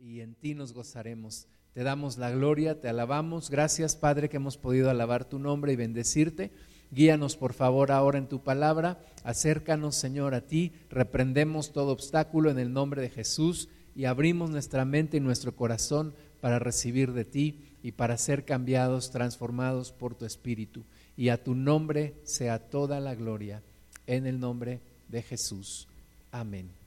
[0.00, 1.46] y en ti nos gozaremos.
[1.72, 3.50] Te damos la gloria, te alabamos.
[3.50, 6.50] Gracias, Padre, que hemos podido alabar tu nombre y bendecirte.
[6.90, 8.98] Guíanos, por favor, ahora en tu palabra.
[9.22, 10.72] Acércanos, Señor, a ti.
[10.90, 16.14] Reprendemos todo obstáculo en el nombre de Jesús y abrimos nuestra mente y nuestro corazón
[16.40, 20.84] para recibir de ti y para ser cambiados, transformados por tu Espíritu.
[21.16, 23.62] Y a tu nombre sea toda la gloria.
[24.06, 25.86] En el nombre de Jesús.
[26.32, 26.79] Amén.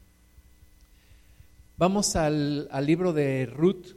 [1.75, 3.95] Vamos al, libro de Ruth,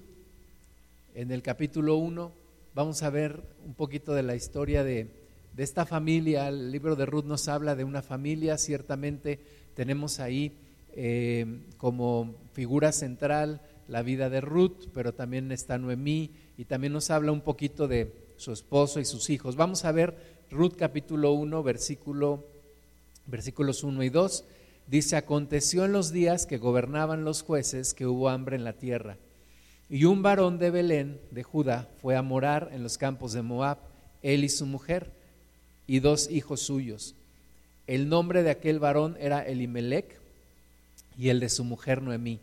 [1.15, 2.33] en el capítulo 1.
[2.75, 5.11] Vamos a ver un poquito de la historia de,
[5.59, 6.49] esta familia.
[6.49, 9.41] El libro de Ruth nos habla de una familia, ciertamente
[9.75, 10.53] tenemos ahí
[10.95, 17.11] eh, como figura central la vida de Ruth, pero también está Noemí y también nos
[17.11, 19.55] habla un poquito de su esposo y sus hijos.
[19.55, 20.17] Vamos a ver
[20.51, 22.43] Ruth capítulo 1, versículo,
[23.27, 24.45] versículos 1 y 2.
[24.87, 29.17] Dice, aconteció en los días que gobernaban los jueces que hubo hambre en la tierra.
[29.89, 33.79] Y un varón de Belén, de Judá, fue a morar en los campos de Moab,
[34.23, 35.11] él y su mujer,
[35.87, 37.15] y dos hijos suyos.
[37.87, 40.21] El nombre de aquel varón era Elimelech
[41.17, 42.41] y el de su mujer Noemí.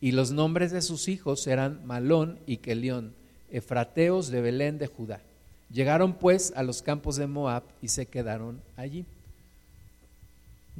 [0.00, 3.14] Y los nombres de sus hijos eran Malón y Kelión,
[3.50, 5.20] efrateos de Belén de Judá.
[5.72, 9.04] Llegaron pues a los campos de Moab y se quedaron allí.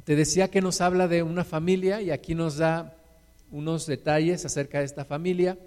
[0.03, 2.95] Te decía que nos habla de una familia y aquí nos da
[3.51, 5.57] unos detalles acerca de esta familia.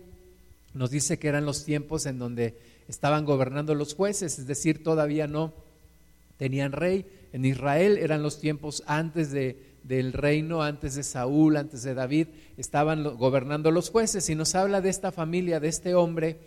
[0.74, 2.56] Nos dice que eran los tiempos en donde
[2.88, 5.52] estaban gobernando los jueces, es decir, todavía no
[6.36, 7.06] tenían rey.
[7.32, 12.28] En Israel eran los tiempos antes de, del reino, antes de Saúl, antes de David,
[12.56, 16.38] estaban gobernando los jueces y nos habla de esta familia, de este hombre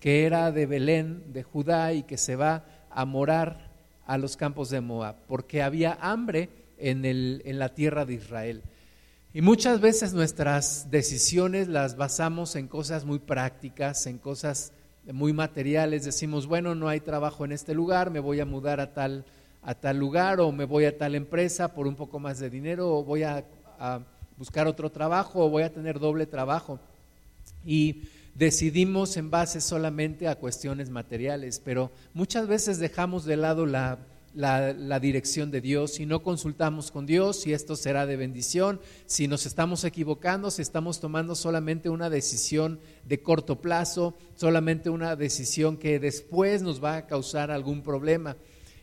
[0.00, 3.70] que era de Belén, de Judá y que se va a morar
[4.06, 6.48] a los campos de Moab, porque había hambre
[6.80, 8.62] en, el, en la tierra de Israel.
[9.32, 14.72] Y muchas veces nuestras decisiones las basamos en cosas muy prácticas, en cosas
[15.12, 16.04] muy materiales.
[16.04, 19.24] Decimos, bueno, no hay trabajo en este lugar, me voy a mudar a tal,
[19.62, 22.92] a tal lugar o me voy a tal empresa por un poco más de dinero
[22.92, 23.44] o voy a,
[23.78, 24.00] a
[24.36, 26.80] buscar otro trabajo o voy a tener doble trabajo.
[27.64, 33.98] Y decidimos en base solamente a cuestiones materiales, pero muchas veces dejamos de lado la
[34.34, 39.26] la, dirección de Dios, si no consultamos con Dios, si esto será de bendición, si
[39.26, 45.76] nos estamos equivocando, si estamos tomando solamente una decisión de corto plazo, solamente una decisión
[45.76, 48.36] que después nos va a causar algún problema.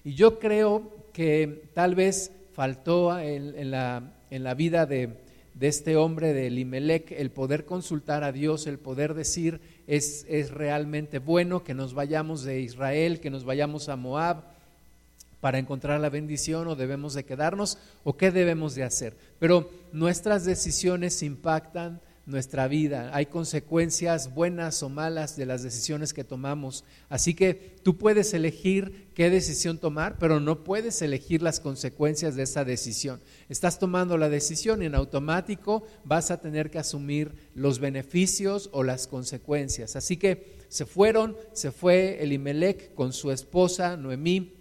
[0.03, 5.18] Y yo creo que tal vez faltó en, la, vida de,
[5.53, 10.52] de, este hombre, de Limelec, el poder consultar a Dios, el poder decir, es, es
[10.52, 14.56] realmente bueno que nos vayamos de Israel, que nos vayamos a Moab
[15.40, 19.18] para encontrar la bendición o debemos de quedarnos o qué debemos de hacer.
[19.40, 23.09] Pero nuestras decisiones impactan nuestra vida.
[23.14, 26.84] Hay consecuencias buenas o malas de las decisiones que tomamos.
[27.08, 32.44] Así que tú puedes elegir qué decisión tomar, pero no puedes elegir las consecuencias de
[32.44, 33.22] esa decisión.
[33.48, 38.84] Estás tomando la decisión y en automático vas a tener que asumir los beneficios o
[38.84, 39.96] las consecuencias.
[39.96, 44.56] Así que se fueron, se fue Elimelech con su esposa Noemí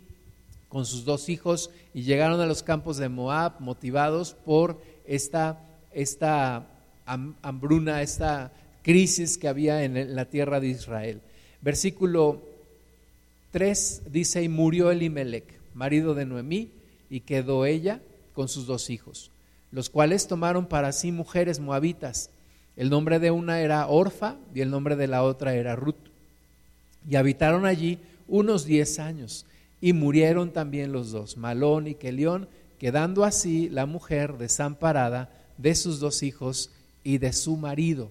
[0.76, 5.59] con sus dos hijos y llegaron a los campos de Moab motivados por esta,
[5.94, 6.66] esta
[7.06, 11.22] hambruna, esta crisis que había en la tierra de Israel.
[11.62, 12.42] Versículo
[13.53, 16.69] 3 dice, y murió Elimelech, marido de Noemí,
[17.08, 18.03] y quedó ella
[18.34, 19.31] con sus dos hijos,
[19.72, 22.28] los cuales tomaron para sí mujeres moabitas.
[22.76, 26.10] El nombre de una era Orfa y el nombre de la otra era Ruth.
[27.08, 27.98] Y habitaron allí
[28.28, 29.47] unos diez años
[29.81, 32.48] y murieron también los dos, Malón y Kelión,
[32.78, 36.70] quedando así la mujer desamparada de sus dos hijos
[37.04, 38.10] y de su marido.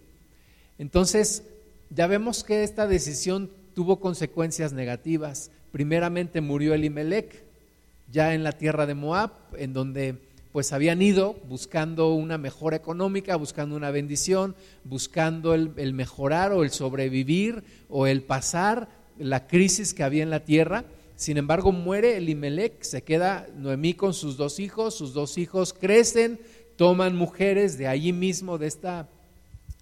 [0.78, 1.44] Entonces,
[1.90, 5.52] ya vemos que esta decisión tuvo consecuencias negativas.
[5.72, 7.44] Primeramente murió Elimelech,
[8.12, 10.16] ya en la tierra de Moab, en donde
[10.52, 14.56] pues habían ido buscando una mejora económica, buscando una bendición,
[14.86, 18.88] buscando el, el mejorar o el sobrevivir o el pasar
[19.20, 20.86] la crisis que había en la tierra
[21.16, 26.40] sin embargo, muere Elimelech, se queda Noemí con sus dos hijos, sus dos hijos crecen,
[26.76, 29.08] toman mujeres de allí mismo, de esta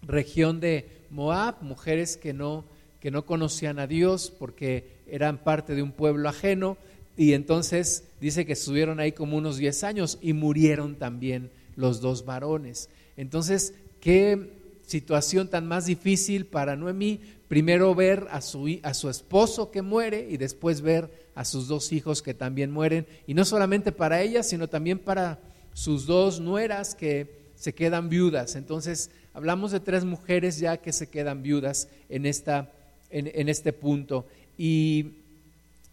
[0.04, 2.66] región de Moab, mujeres que no,
[3.00, 6.78] que no conocían a Dios porque eran parte de un pueblo ajeno,
[7.18, 12.26] y entonces dice que estuvieron ahí como unos 10 años y murieron también los dos
[12.26, 12.90] varones.
[13.18, 14.52] Entonces, qué
[14.86, 17.20] situación tan más difícil para Noemí,
[17.54, 21.92] primero ver a su, a su esposo que muere y después ver a sus dos
[21.94, 25.40] hijos que también mueren, y no solamente para ella, sino también para
[25.74, 28.56] sus dos nueras que se quedan viudas.
[28.56, 32.70] Entonces Hablamos de tres mujeres ya que se quedan viudas en, esta,
[33.10, 34.28] en, este punto.
[34.60, 35.14] Y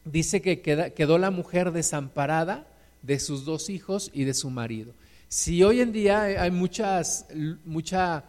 [0.05, 2.67] dice que quedó la mujer desamparada
[3.01, 4.93] de sus dos hijos y de su marido.
[5.29, 7.25] Si hoy en día hay muchas,
[7.65, 8.25] mucha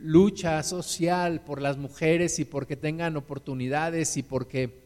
[0.00, 4.82] lucha social por las mujeres y porque tengan oportunidades y porque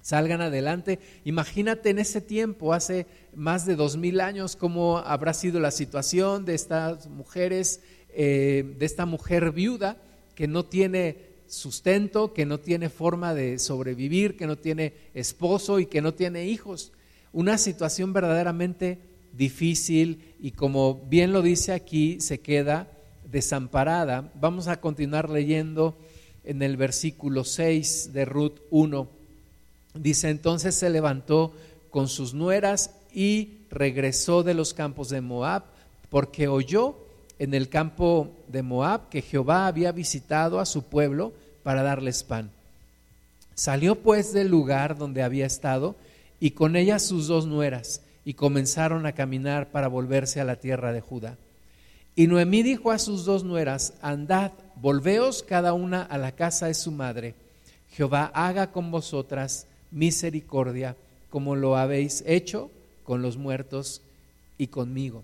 [0.00, 0.98] salgan adelante.
[1.24, 6.44] Imagínate en ese tiempo, hace más de dos mil años, cómo habrá sido la situación
[6.44, 7.80] de estas mujeres,
[8.10, 9.98] eh, de esta mujer viuda
[10.34, 15.86] que no tiene sustento, que no tiene forma de sobrevivir, que no tiene esposo y
[15.86, 16.92] que no tiene hijos.
[17.32, 18.98] Una situación verdaderamente
[19.32, 22.90] difícil y como bien lo dice aquí, se queda
[23.30, 24.30] desamparada.
[24.40, 25.96] Vamos a continuar leyendo
[26.44, 29.08] en el versículo 6 de Ruth 1.
[29.94, 31.52] Dice, entonces se levantó
[31.90, 35.64] con sus nueras y regresó de los campos de Moab,
[36.10, 36.96] porque oyó
[37.38, 41.32] en el campo de Moab que Jehová había visitado a su pueblo
[41.62, 42.50] para darles pan.
[43.54, 45.96] Salió pues del lugar donde había estado
[46.40, 50.92] y con ella sus dos nueras y comenzaron a caminar para volverse a la tierra
[50.92, 51.36] de Judá.
[52.18, 56.74] Y Noemí dijo a sus dos nueras, andad, volveos cada una a la casa de
[56.74, 57.36] su madre.
[57.92, 60.96] Jehová haga con vosotras misericordia,
[61.30, 62.72] como lo habéis hecho
[63.04, 64.02] con los muertos
[64.58, 65.22] y conmigo.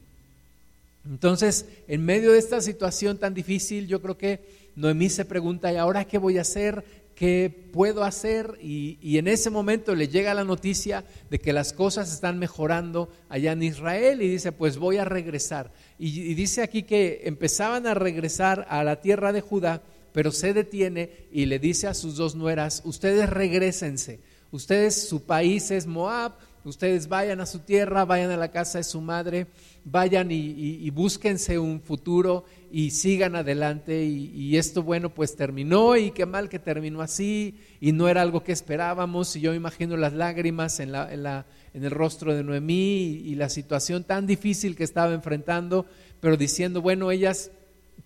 [1.06, 5.76] Entonces, en medio de esta situación tan difícil, yo creo que Noemí se pregunta, ¿y
[5.76, 6.84] ahora qué voy a hacer?
[7.14, 8.58] ¿qué puedo hacer?
[8.60, 13.52] Y, en ese momento le llega la noticia de que las cosas están mejorando allá
[13.52, 15.72] en Israel y dice, pues voy a regresar.
[15.98, 21.26] Y, dice aquí que empezaban a regresar a la tierra de Judá, pero se detiene
[21.32, 24.20] y le dice a sus dos nueras, ustedes regresense,
[24.50, 26.32] ustedes, su país es Moab,
[26.64, 29.46] ustedes vayan a su tierra, vayan a la casa de su madre,
[29.84, 32.44] vayan y, y búsquense un futuro
[32.76, 34.04] y sigan adelante.
[34.04, 38.42] Y, esto bueno pues terminó y qué mal que terminó así y no era algo
[38.42, 39.36] que esperábamos.
[39.36, 43.36] Y yo imagino las lágrimas en, la, en, la, en el rostro de Noemí y,
[43.36, 45.86] la situación tan difícil que estaba enfrentando,
[46.18, 47.52] pero diciendo bueno ellas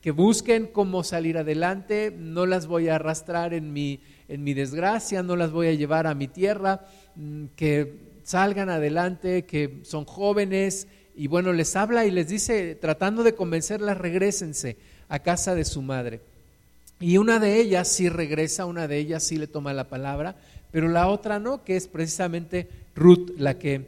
[0.03, 5.23] que busquen cómo salir adelante, no las voy a arrastrar en mi, en mi desgracia,
[5.23, 10.87] no las voy a llevar a mi tierra, mm, que salgan adelante, que son jóvenes
[11.17, 14.77] y bueno, les habla y les dice, tratando de convencerlas, regresense
[15.09, 16.21] a casa de su madre.
[17.01, 20.37] Y una de ellas sí regresa, una de ellas sí le toma la palabra,
[20.71, 23.87] pero la otra no, que es precisamente Ruth, la que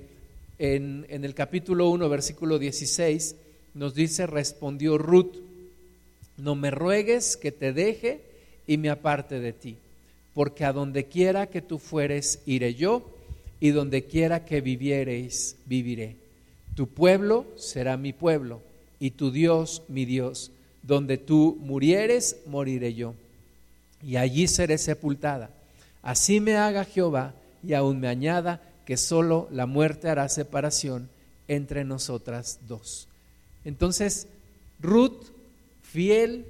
[0.58, 3.36] en, en el capítulo 1, versículo 16,
[3.74, 5.34] nos dice, respondió Ruth,
[6.38, 8.22] no me ruegues que te deje
[8.66, 9.76] y me aparte de ti,
[10.32, 13.19] porque a donde quiera que tú fueres, iré yo,
[13.60, 16.16] y donde quiera que viviereis, viviré.
[16.74, 18.62] Tu pueblo será mi pueblo
[18.98, 20.50] y tu Dios mi Dios.
[20.82, 23.14] Donde tú murieres, moriré yo.
[24.02, 25.50] Y allí seré sepultada.
[26.02, 31.10] Así me haga Jehová y aún me añada que solo la muerte hará separación
[31.48, 33.08] entre nosotras dos.
[33.64, 34.26] Entonces,
[34.80, 35.26] Ruth,
[35.82, 36.46] fiel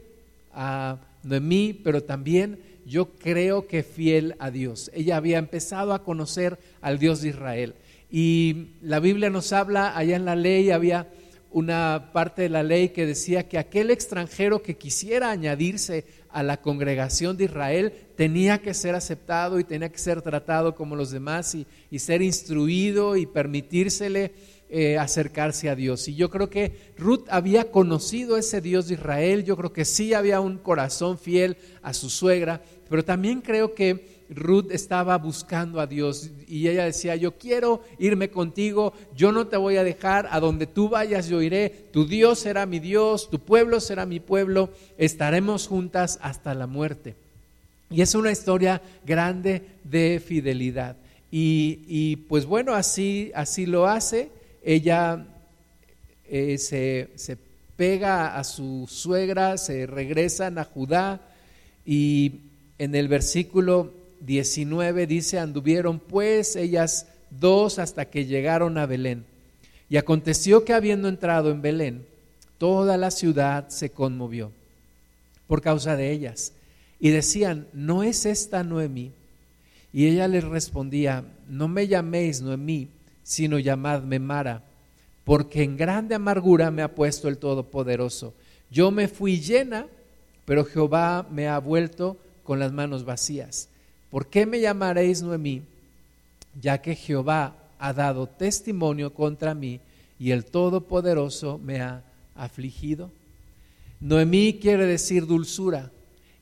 [0.55, 2.61] a Noemí, pero también
[2.91, 4.91] yo creo que fiel a Dios.
[4.93, 7.75] Ella había empezado a conocer al Dios de Israel.
[8.11, 11.09] Y la Biblia nos habla, allá en la ley había
[11.53, 16.61] una parte de la ley que decía que aquel extranjero que quisiera añadirse a la
[16.61, 21.57] congregación de Israel tenía que ser aceptado y tenía que ser tratado como los demás
[21.57, 24.33] y, ser instruido y permitírsele
[24.69, 26.07] eh, acercarse a Dios.
[26.07, 30.15] Y yo creo que Ruth había conocido ese Dios de Israel, yo creo que sí
[30.15, 35.87] había un corazón fiel a su suegra, pero también creo que Ruth estaba buscando a
[35.87, 40.41] Dios y ella decía, yo quiero irme contigo, yo no te voy a dejar, a
[40.41, 44.71] donde tú vayas yo iré, tu Dios será mi Dios, tu pueblo será mi pueblo,
[44.99, 47.15] estaremos juntas hasta la muerte.
[47.91, 50.97] Y es una historia grande de fidelidad.
[51.31, 54.31] Y, pues bueno, así, así lo hace.
[54.65, 55.27] Ella
[56.29, 57.37] eh, se, se
[57.77, 61.21] pega a su suegra, se regresan a Judá
[61.87, 62.50] y
[62.81, 69.27] en el versículo 19 dice, anduvieron pues ellas dos hasta que llegaron a Belén.
[69.91, 72.07] Y aconteció que habiendo entrado en Belén,
[72.57, 74.51] toda la ciudad se conmovió
[75.47, 76.55] por causa de ellas.
[76.99, 79.13] Y decían, ¿no es esta Noemí?
[79.93, 82.89] Y ella les respondía, no me llaméis Noemí,
[83.23, 84.63] sino llamadme Mara,
[85.25, 88.33] porque en grande amargura me ha puesto el Todopoderoso.
[88.71, 89.87] Yo me fui llena,
[90.47, 92.17] pero Jehová me ha vuelto
[92.51, 93.69] con las manos vacías.
[94.11, 95.63] ¿Por qué me llamaréis Noemí?
[96.61, 99.79] Ya que Jehová ha dado testimonio contra mí
[100.19, 102.03] y el Todopoderoso me ha
[102.35, 103.13] afligido.
[104.01, 105.93] Noemí quiere decir dulzura.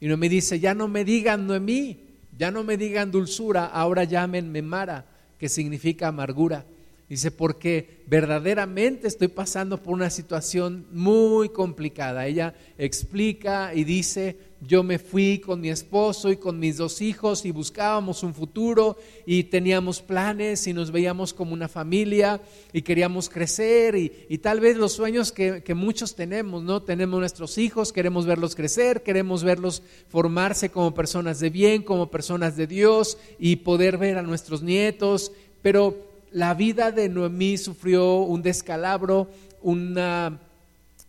[0.00, 1.98] Y Noemí dice, ya no me digan Noemí,
[2.38, 5.04] ya no me digan dulzura, ahora llámenme Mara,
[5.38, 6.64] que significa amargura.
[7.08, 12.26] Dice, porque verdaderamente estoy pasando por una situación muy complicada.
[12.26, 17.46] Ella explica y dice, yo me fui con mi esposo y con mis dos hijos
[17.46, 22.42] y buscábamos un futuro y teníamos planes y nos veíamos como una familia
[22.74, 26.82] y queríamos crecer y, tal vez los sueños que, que, muchos tenemos, ¿no?
[26.82, 32.54] Tenemos nuestros hijos, queremos verlos crecer, queremos verlos formarse como personas de bien, como personas
[32.54, 38.42] de Dios y poder ver a nuestros nietos, pero la vida de Noemí sufrió un
[38.42, 39.28] descalabro,
[39.62, 40.38] una,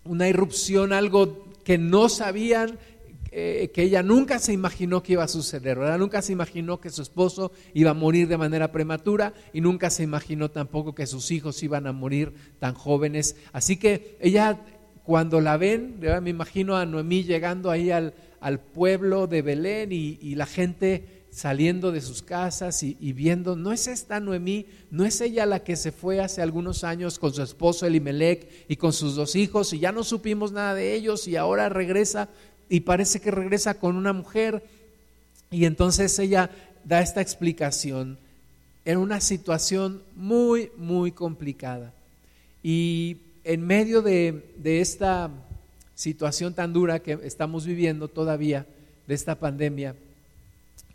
[0.05, 2.79] una irrupción, algo que no sabían,
[3.31, 5.99] eh, que ella nunca se imaginó que iba a suceder, ¿verdad?
[5.99, 10.01] Nunca se imaginó que su esposo iba a morir de manera prematura y nunca se
[10.01, 13.35] imaginó tampoco que sus hijos iban a morir tan jóvenes.
[13.53, 14.59] Así que ella,
[15.03, 18.13] cuando la ven, me imagino a Noemí llegando ahí al,
[18.73, 24.19] pueblo de Belén y la gente saliendo de sus casas y, viendo, no es esta
[24.19, 28.49] Noemí, no es ella la que se fue hace algunos años con su esposo Elimelech
[28.67, 32.29] y con sus dos hijos y ya no supimos nada de ellos y ahora regresa
[32.67, 34.63] y parece que regresa con una mujer
[35.51, 36.49] y entonces ella
[36.83, 38.17] da esta explicación
[38.85, 41.93] en una situación muy, muy complicada.
[42.63, 45.29] Y en medio de, de esta
[45.95, 48.65] situación tan dura que estamos viviendo todavía,
[49.07, 49.95] de esta pandemia,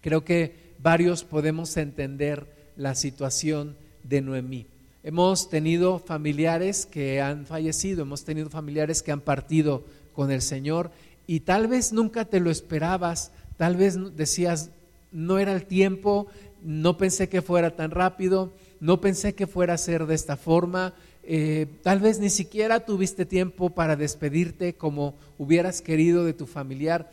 [0.05, 2.47] Creo que varios podemos entender
[2.77, 4.67] la situación de Noemí.
[5.03, 9.83] Hemos tenido familiares que han fallecido, hemos tenido familiares que han partido
[10.13, 10.91] con el Señor
[11.27, 14.73] y tal vez nunca te lo esperabas, tal vez decías,
[15.11, 16.27] no era el tiempo,
[16.63, 20.93] no pensé que fuera tan rápido, no pensé que fuera a ser de esta forma,
[21.23, 27.11] eh, tal vez ni siquiera tuviste tiempo para despedirte como hubieras querido de tu familiar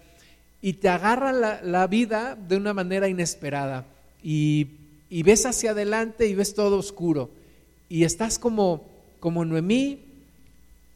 [0.61, 3.85] y te agarra la, vida de una manera inesperada
[4.23, 4.67] y,
[5.09, 7.29] ves hacia adelante y ves todo oscuro
[7.89, 8.85] y estás como,
[9.19, 9.99] como Noemí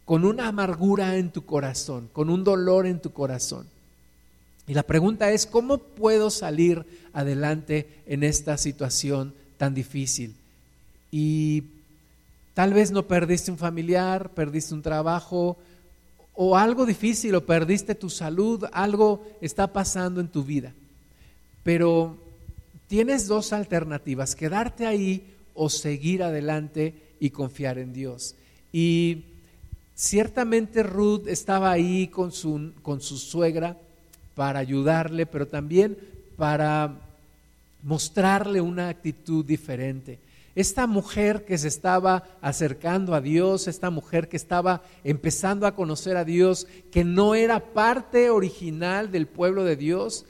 [0.06, 3.68] con una amargura en tu corazón, con un dolor en tu corazón.
[4.68, 10.36] Y la pregunta es, ¿cómo puedo salir adelante en esta situación tan difícil?
[11.12, 11.64] Y
[12.54, 15.58] tal vez no perdiste un familiar, perdiste un trabajo,
[16.36, 20.74] o algo difícil o perdiste tu salud, algo está pasando en tu vida.
[21.64, 22.18] Pero
[22.88, 28.36] tienes dos alternativas, quedarte ahí o seguir adelante y confiar en Dios.
[28.72, 29.24] Y
[29.96, 33.78] ciertamente Ruth estaba ahí con su, con su suegra
[34.36, 35.98] para ayudarle, pero también
[36.36, 37.00] para
[37.82, 40.20] mostrarle una actitud diferente.
[40.56, 46.16] Esta mujer que se estaba acercando a Dios, esta mujer que estaba empezando a conocer
[46.16, 50.26] a Dios, que no era parte original del pueblo de Dios,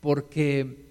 [0.00, 0.86] porque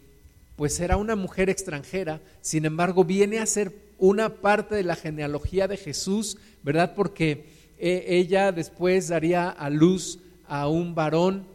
[0.58, 5.70] pues era una mujer extranjera, sin embargo viene a ser una parte de la genealogía
[5.70, 6.94] de Jesús, ¿verdad?
[6.96, 7.46] Porque
[7.77, 11.46] eh, ella después daría a luz a un varón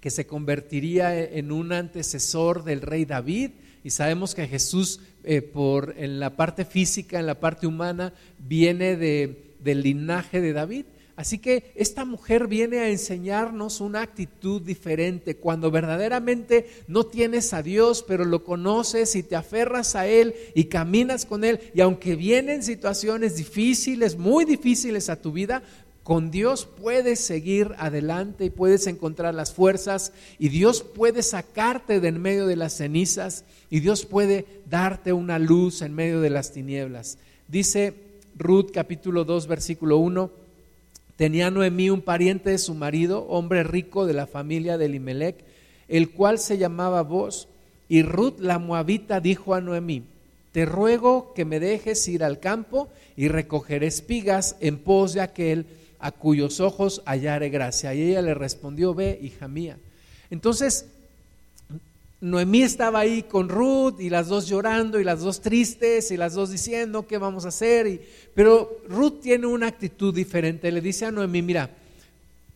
[0.00, 3.52] que se convertiría en un antecesor del rey David
[3.84, 8.96] y sabemos que Jesús eh, por en la parte física, en la parte humana, viene
[8.96, 10.84] de, del linaje de David.
[11.14, 15.36] Así que esta mujer viene a enseñarnos una actitud diferente.
[15.36, 20.64] Cuando verdaderamente no tienes a Dios, pero lo conoces y te aferras a Él y
[20.64, 25.62] caminas con Él, y aunque vienen situaciones difíciles, muy difíciles a tu vida,
[26.02, 32.08] con Dios puedes seguir adelante y puedes encontrar las fuerzas y Dios puede sacarte de
[32.08, 36.52] en medio de las cenizas y Dios puede darte una luz en medio de las
[36.52, 37.18] tinieblas.
[37.46, 37.94] Dice
[38.36, 40.30] Ruth capítulo 2 versículo 1,
[41.16, 45.44] tenía Noemí un pariente de su marido, hombre rico de la familia de Elimelech,
[45.86, 47.48] el cual se llamaba Boz,
[47.88, 50.04] y Ruth la moabita dijo a Noemí,
[50.50, 55.66] te ruego que me dejes ir al campo y recoger espigas en pos de aquel
[56.02, 57.94] a cuyos ojos hallare gracia.
[57.94, 59.78] Y ella le respondió, ve, hija mía.
[60.30, 60.86] Entonces,
[62.20, 66.34] Noemí estaba ahí con Ruth y las dos llorando y las dos tristes y las
[66.34, 67.86] dos diciendo, ¿qué vamos a hacer?
[67.86, 68.00] Y,
[68.34, 70.72] pero Ruth tiene una actitud diferente.
[70.72, 71.70] Le dice a Noemí, mira,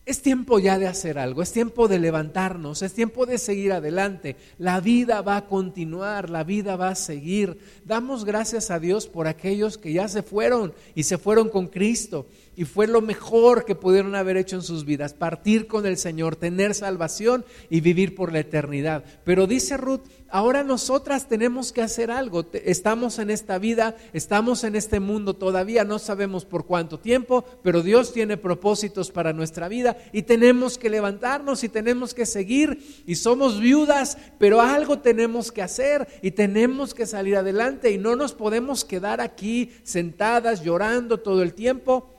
[0.05, 4.37] es tiempo ya de hacer algo, es tiempo de levantarnos, es tiempo de seguir adelante.
[4.57, 7.59] La vida va a continuar, la vida va a seguir.
[7.85, 12.25] Damos gracias a Dios por aquellos que ya se fueron y se fueron con Cristo
[12.57, 16.35] y fue lo mejor que pudieron haber hecho en sus vidas, partir con el Señor,
[16.35, 19.03] tener salvación y vivir por la eternidad.
[19.23, 22.47] Pero dice Ruth, ahora nosotras tenemos que hacer algo.
[22.53, 27.83] Estamos en esta vida, estamos en este mundo todavía, no sabemos por cuánto tiempo, pero
[27.83, 33.17] Dios tiene propósitos para nuestra vida y tenemos que levantarnos y tenemos que seguir y
[33.17, 38.33] somos viudas, pero algo tenemos que hacer y tenemos que salir adelante y no nos
[38.33, 42.16] podemos quedar aquí sentadas llorando todo el tiempo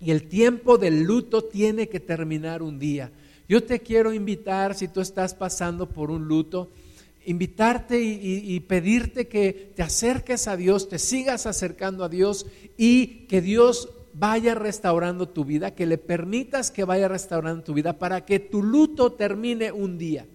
[0.00, 3.10] y el tiempo del luto tiene que terminar un día.
[3.48, 6.70] Yo te quiero invitar, si tú estás pasando por un luto,
[7.24, 13.40] invitarte y, pedirte que te acerques a Dios, te sigas acercando a Dios y que
[13.40, 18.38] Dios vaya restaurando tu vida, que le permitas que vaya restaurando tu vida para que
[18.38, 20.26] tu luto termine un día.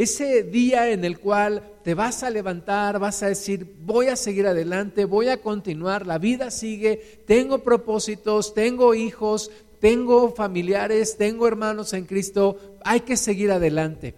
[0.00, 4.46] Ese día en el cual te vas a levantar, vas a decir, voy a seguir
[4.46, 11.92] adelante, voy a continuar, la vida sigue, tengo propósitos, tengo hijos, tengo familiares, tengo hermanos
[11.92, 14.14] en Cristo, hay que seguir adelante.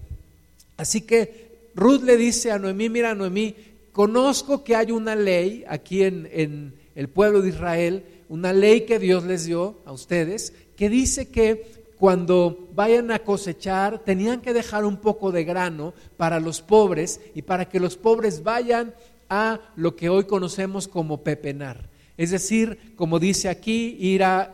[0.77, 3.57] Así que Ruth le dice a Noemí, mira Noemí,
[3.91, 9.01] conozco que hay una ley aquí en, en el pueblo de Israel, una ley que
[9.01, 14.85] Dios les dio a ustedes, que dice que cuando vayan a cosechar, tenían que dejar
[14.85, 18.93] un poco de grano para los pobres y para que los pobres vayan
[19.29, 21.89] a lo que hoy conocemos como pepenar.
[22.17, 24.53] Es decir, como dice aquí, ir a,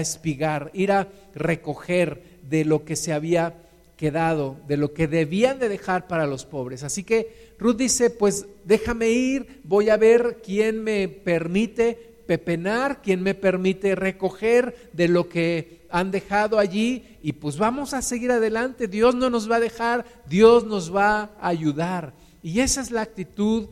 [0.00, 3.54] espigar, ir a recoger de lo que se había
[3.96, 6.84] quedado, de lo que debían de dejar para los pobres.
[6.84, 13.24] Así que Ruth dice, pues déjame ir, voy a ver quién me permite pepenar, quién
[13.24, 18.86] me permite recoger de lo que han dejado allí y pues vamos a seguir adelante.
[18.86, 22.14] Dios no nos va a dejar, Dios nos va a ayudar.
[22.40, 23.66] Y esa es la actitud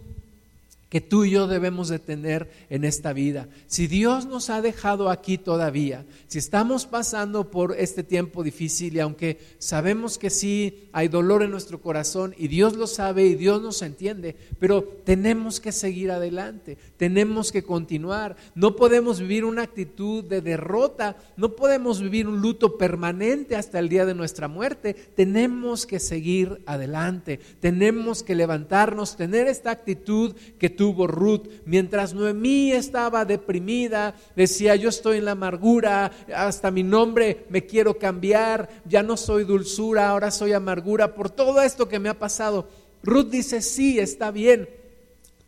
[0.89, 3.49] que tú y yo debemos de tener en esta vida.
[3.67, 9.01] Si Dios nos ha dejado aquí todavía, si estamos pasando por este tiempo difícil y
[9.01, 13.61] aunque sabemos que sí hay dolor en nuestro corazón y Dios lo sabe y Dios
[13.61, 18.37] nos entiende, pero tenemos que seguir adelante, tenemos que continuar.
[18.55, 23.91] No podemos vivir una actitud de derrota, no podemos vivir un luto permanente hasta el
[23.91, 24.95] día de nuestra muerte.
[24.95, 31.49] Tenemos que seguir adelante, tenemos que levantarnos, tener esta actitud que tuvo Ruth.
[31.67, 37.99] Mientras Noemí estaba deprimida, decía, yo estoy en la amargura, hasta mi nombre me quiero
[37.99, 42.69] cambiar, ya no soy dulzura, ahora soy amargura por todo esto que me ha pasado.
[43.03, 44.69] Ruth dice, sí, está bien,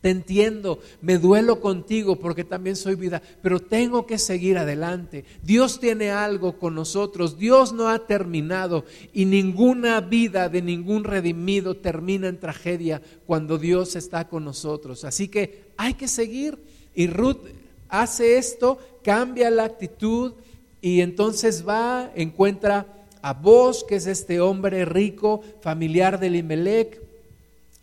[0.01, 5.25] te entiendo, me duelo contigo porque también soy vida, pero tengo que seguir adelante.
[5.43, 11.77] Dios tiene algo con nosotros, Dios no ha terminado y ninguna vida de ningún redimido
[11.77, 15.05] termina en tragedia cuando Dios está con nosotros.
[15.05, 16.59] Así que hay que seguir
[16.95, 17.49] y Ruth
[17.89, 20.33] hace esto, cambia la actitud
[20.81, 22.87] y entonces va, encuentra
[23.21, 27.10] a vos, que es este hombre rico, familiar de Limelec,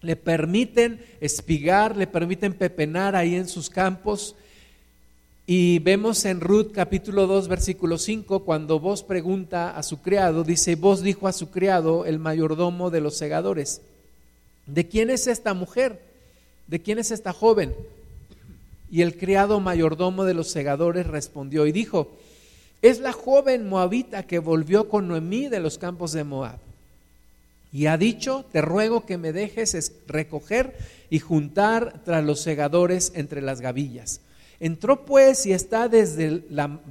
[0.02, 4.36] le permiten espigar, le permiten pepenar ahí en sus campos.
[5.46, 10.76] Y vemos en Ruth capítulo 2 versículo 5, cuando vos pregunta a su criado, dice,
[10.76, 13.82] vos dijo a su criado, el mayordomo de los segadores,
[14.66, 16.02] ¿de quién es esta mujer?
[16.68, 17.74] ¿De quién es esta joven?
[18.92, 22.12] Y el criado mayordomo de los segadores respondió y dijo,
[22.82, 26.67] es la joven moabita que volvió con Noemí de los campos de Moab.
[27.78, 30.76] Y ha dicho, te ruego que me dejes recoger
[31.12, 34.22] y juntar tras los segadores entre las gavillas.
[34.60, 36.40] Entró pues y está desde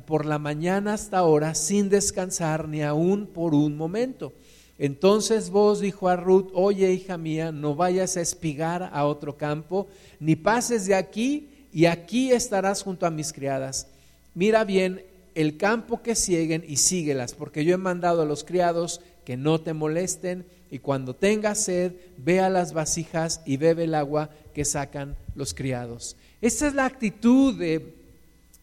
[0.06, 4.32] por la mañana hasta ahora sin descansar ni aún por un momento.
[4.78, 9.88] Entonces vos dijo a Ruth, oye hija mía, no vayas a espigar a otro campo,
[10.20, 13.88] ni pases de aquí, y aquí estarás junto a mis criadas.
[14.36, 15.02] Mira bien
[15.34, 19.60] el campo que siguen y síguelas, porque yo he mandado a los criados que no
[19.60, 24.64] te molesten y cuando tengas sed, ve a las vasijas y bebe el agua que
[24.64, 26.16] sacan los criados.
[26.40, 27.94] Esa es la actitud de,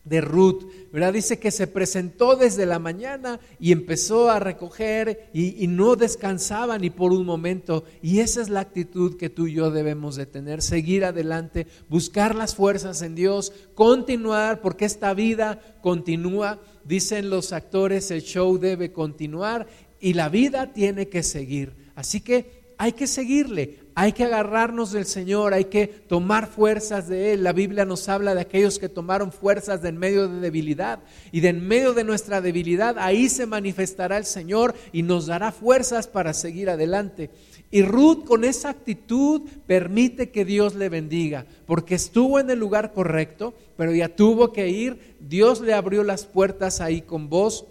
[0.03, 1.13] de Ruth, ¿verdad?
[1.13, 6.77] Dice que se presentó desde la mañana y empezó a recoger y, y, no descansaba
[6.77, 7.85] ni por un momento.
[8.01, 12.35] Y esa es la actitud que tú y yo debemos de tener, seguir adelante, buscar
[12.35, 16.59] las fuerzas en Dios, continuar, porque esta vida continúa.
[16.83, 19.67] Dicen los actores, el show debe continuar
[20.01, 21.82] y la vida tiene que seguir.
[21.95, 27.33] Así que hay que seguirle, hay que agarrarnos del Señor, hay que tomar fuerzas de
[27.33, 27.43] Él.
[27.43, 30.99] La Biblia nos habla de aquellos que tomaron fuerzas de en medio de debilidad.
[31.31, 35.51] Y de en medio de nuestra debilidad, ahí se manifestará el Señor y nos dará
[35.51, 37.29] fuerzas para seguir adelante.
[37.69, 42.93] Y Ruth con esa actitud permite que Dios le bendiga, porque estuvo en el lugar
[42.93, 45.15] correcto, pero ya tuvo que ir.
[45.19, 47.65] Dios le abrió las puertas ahí con vos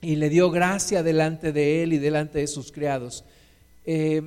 [0.00, 3.24] y le dio gracia delante de él y delante de sus criados.
[3.84, 4.22] Eh,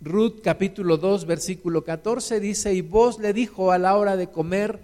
[0.00, 4.78] Ruth capítulo 2 versículo 14 dice, y vos le dijo a la hora de comer,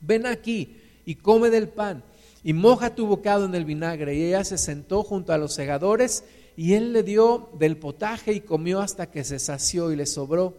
[0.00, 2.02] ven aquí y come del pan
[2.42, 4.16] y moja tu bocado en el vinagre.
[4.16, 6.24] Y ella se sentó junto a los segadores
[6.56, 10.54] y él le dio del potaje y comió hasta que se sació y le sobró.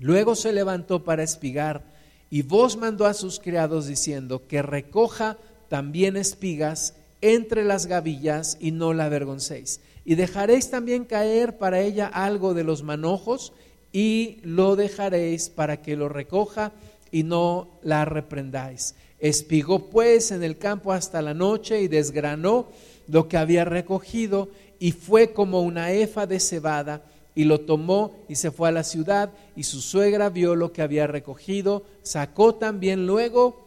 [0.00, 1.84] Luego se levantó para espigar
[2.30, 5.36] y vos mandó a sus criados diciendo que recoja
[5.68, 12.06] también espigas entre las gavillas y no la avergoncéis y dejaréis también caer para ella
[12.06, 13.52] algo de los manojos
[13.92, 16.72] y lo dejaréis para que lo recoja
[17.10, 18.94] y no la reprendáis.
[19.18, 22.68] Espigó pues en el campo hasta la noche y desgranó
[23.08, 27.02] lo que había recogido y fue como una efa de cebada
[27.34, 30.82] y lo tomó y se fue a la ciudad y su suegra vio lo que
[30.82, 33.64] había recogido, sacó también luego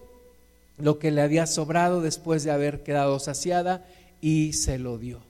[0.78, 3.86] lo que le había sobrado después de haber quedado saciada
[4.21, 5.28] y se lo dio.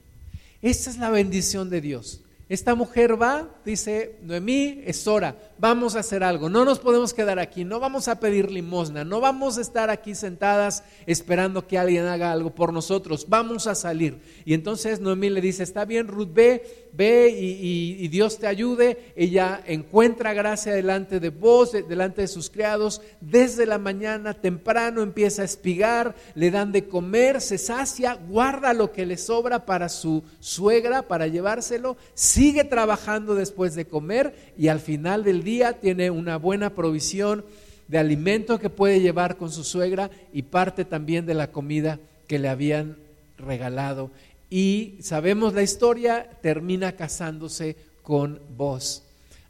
[0.62, 2.22] Esta es la bendición de Dios.
[2.50, 7.38] Esta mujer va, dice Noemí, es hora, vamos a hacer algo, no nos podemos quedar
[7.38, 12.06] aquí, no vamos a pedir limosna, no vamos a estar aquí sentadas esperando que alguien
[12.06, 14.20] haga algo por nosotros, vamos a salir.
[14.44, 19.12] Y entonces Noemí le dice, está bien, Ruth, ve, ve y, Dios te ayude.
[19.16, 25.42] Ella encuentra gracia delante de vos, delante de sus criados, desde la mañana temprano empieza
[25.42, 30.22] a espigar, le dan de comer, se sacia, guarda lo que le sobra para su
[30.40, 36.36] suegra, para llevárselo, sigue trabajando después de comer y al final del día tiene una
[36.36, 37.44] buena provisión
[37.88, 41.98] de alimento que puede llevar con su suegra y parte también de la comida
[42.28, 42.96] que le habían
[43.36, 44.10] regalado
[44.50, 49.04] y sabemos la historia, termina casándose con vos.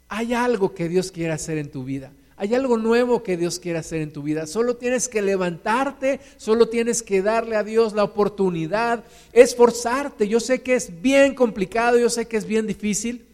[0.07, 2.11] Hay algo que Dios quiere hacer en tu vida.
[2.37, 4.47] Hay algo nuevo que Dios quiere hacer en tu vida.
[4.47, 10.27] Solo tienes que levantarte, solo tienes que darle a Dios la oportunidad, esforzarte.
[10.27, 13.25] Yo sé que es bien complicado, yo sé que es bien difícil,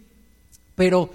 [0.75, 1.10] pero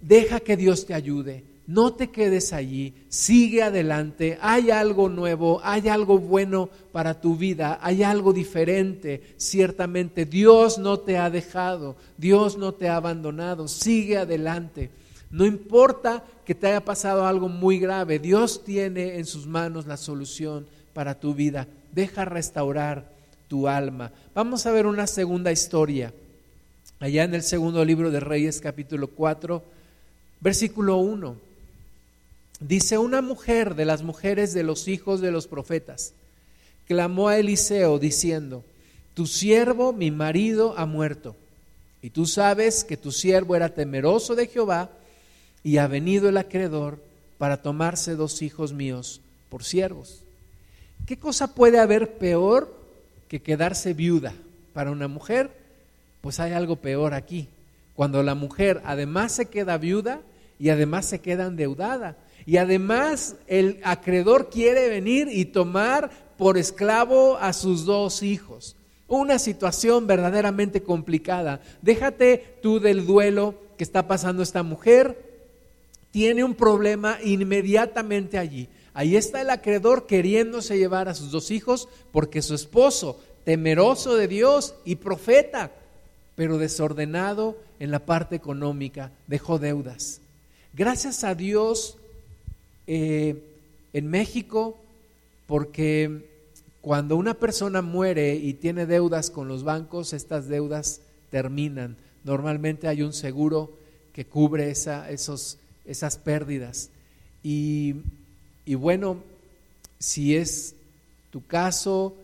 [0.00, 5.88] deja que Dios te ayude no te quedes allí, sigue adelante, hay algo nuevo, hay
[5.88, 12.58] algo bueno para tu vida, hay algo diferente, ciertamente Dios no te ha dejado, Dios
[12.58, 14.90] no te ha abandonado, sigue adelante.
[15.30, 19.96] No importa que te haya pasado algo muy grave, Dios tiene en sus manos la
[19.96, 21.66] solución para tu vida.
[21.92, 23.10] Deja restaurar
[23.48, 24.12] tu alma.
[24.34, 26.12] Vamos a ver una segunda historia.
[27.00, 29.62] Allá en el segundo libro de Reyes capítulo 4,
[30.40, 31.53] versículo 1.
[32.66, 36.14] Dice una mujer de las mujeres de los hijos de los profetas,
[36.88, 38.64] clamó a Eliseo diciendo,
[39.12, 41.36] tu siervo, mi marido, ha muerto.
[42.00, 44.88] Y tú sabes que tu siervo era temeroso de Jehová
[45.62, 47.02] y ha venido el acreedor
[47.36, 50.22] para tomarse dos hijos míos por siervos.
[51.04, 52.74] ¿Qué cosa puede haber peor
[53.28, 54.32] que quedarse viuda
[54.72, 55.50] para una mujer?
[56.22, 57.46] Pues hay algo peor aquí.
[57.94, 60.22] Cuando la mujer además se queda viuda
[60.58, 62.16] y además se queda endeudada.
[62.46, 68.76] Y además el acreedor quiere venir y tomar por esclavo a sus dos hijos.
[69.06, 71.60] Una situación verdaderamente complicada.
[71.82, 75.32] Déjate tú del duelo que está pasando esta mujer.
[76.10, 78.68] Tiene un problema inmediatamente allí.
[78.92, 84.28] Ahí está el acreedor queriéndose llevar a sus dos hijos porque su esposo, temeroso de
[84.28, 85.72] Dios y profeta,
[86.36, 90.20] pero desordenado en la parte económica, dejó deudas.
[90.72, 91.98] Gracias a Dios
[92.86, 93.42] eh,
[93.92, 94.76] en México
[95.46, 96.28] porque
[96.80, 101.96] cuando una persona muere y tiene deudas con los bancos, estas deudas terminan.
[102.24, 103.72] Normalmente hay un seguro
[104.12, 106.90] que cubre esa, esos, esas pérdidas.
[107.42, 107.96] Y,
[108.64, 109.22] y bueno,
[109.98, 110.74] si es
[111.30, 112.14] tu caso,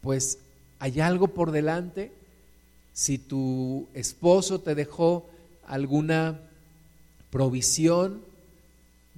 [0.00, 0.38] pues
[0.78, 2.12] hay algo por delante.
[2.92, 5.24] Si tu esposo te dejó
[5.66, 6.40] alguna
[7.30, 8.22] provisión,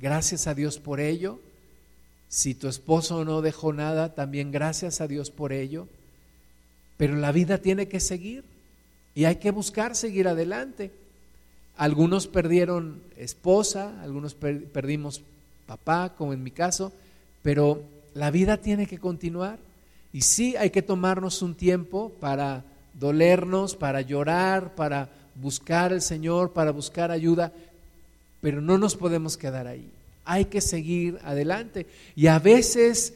[0.00, 1.40] Gracias a Dios por ello.
[2.28, 5.88] Si tu esposo no dejó nada, también gracias a Dios por ello.
[6.96, 8.44] Pero la vida tiene que seguir
[9.14, 10.90] y hay que buscar seguir adelante.
[11.76, 15.22] Algunos perdieron esposa, algunos perdimos
[15.66, 16.92] papá, como en mi caso,
[17.42, 17.82] pero
[18.14, 19.58] la vida tiene que continuar.
[20.12, 26.52] Y sí hay que tomarnos un tiempo para dolernos, para llorar, para buscar al Señor,
[26.52, 27.52] para buscar ayuda,
[28.40, 29.90] pero no nos podemos quedar ahí.
[30.24, 31.86] Hay que seguir adelante.
[32.14, 33.14] Y a veces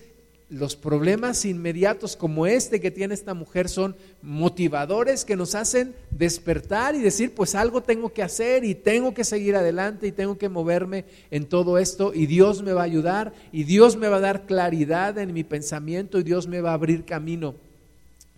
[0.50, 6.94] los problemas inmediatos como este que tiene esta mujer son motivadores que nos hacen despertar
[6.94, 10.48] y decir, pues algo tengo que hacer y tengo que seguir adelante y tengo que
[10.48, 14.20] moverme en todo esto y Dios me va a ayudar y Dios me va a
[14.20, 17.54] dar claridad en mi pensamiento y Dios me va a abrir camino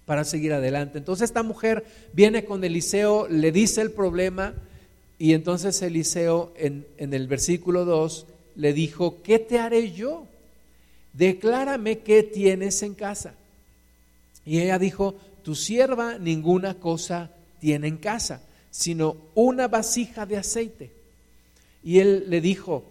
[0.06, 0.98] para seguir adelante.
[0.98, 4.54] Entonces esta mujer viene con Eliseo, le dice el problema
[5.18, 8.26] y entonces Eliseo en, el versículo 2
[8.56, 10.26] le dijo, ¿qué te haré yo?
[11.16, 13.34] declárame qué tienes en casa.
[14.44, 20.90] Y ella dijo, tu sierva ninguna cosa tiene en casa, sino una vasija de aceite.
[21.82, 22.84] Y él le dijo,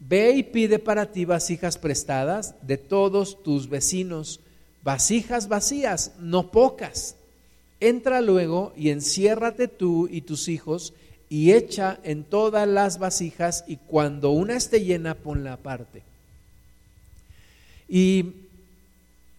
[0.00, 4.40] ve y pide para ti vasijas prestadas de todos tus vecinos,
[4.82, 7.16] vasijas vacías, no pocas.
[7.78, 10.94] Entra luego y enciérrate tú y tus hijos
[11.28, 16.02] y echa en todas las vasijas y cuando una esté llena ponla aparte.
[17.88, 18.32] Y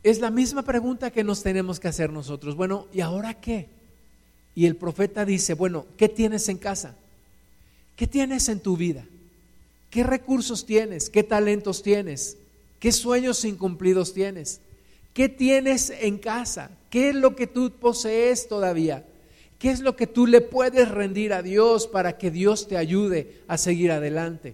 [0.04, 2.56] es la misma pregunta que nos tenemos que hacer nosotros.
[2.56, 3.68] Bueno, ¿y ahora qué?
[4.56, 6.96] Y el profeta dice, bueno, ¿qué tienes en casa?
[7.96, 9.06] ¿Qué tienes en tu vida?
[9.90, 11.10] ¿Qué recursos tienes?
[11.10, 12.38] ¿Qué talentos tienes?
[12.80, 14.62] ¿Qué sueños incumplidos tienes?
[15.14, 16.70] ¿Qué tienes en casa?
[16.90, 19.06] ¿Qué es lo que tú posees todavía?
[19.60, 23.42] ¿Qué es lo que tú le puedes rendir a Dios para que Dios te ayude
[23.48, 24.54] a seguir adelante?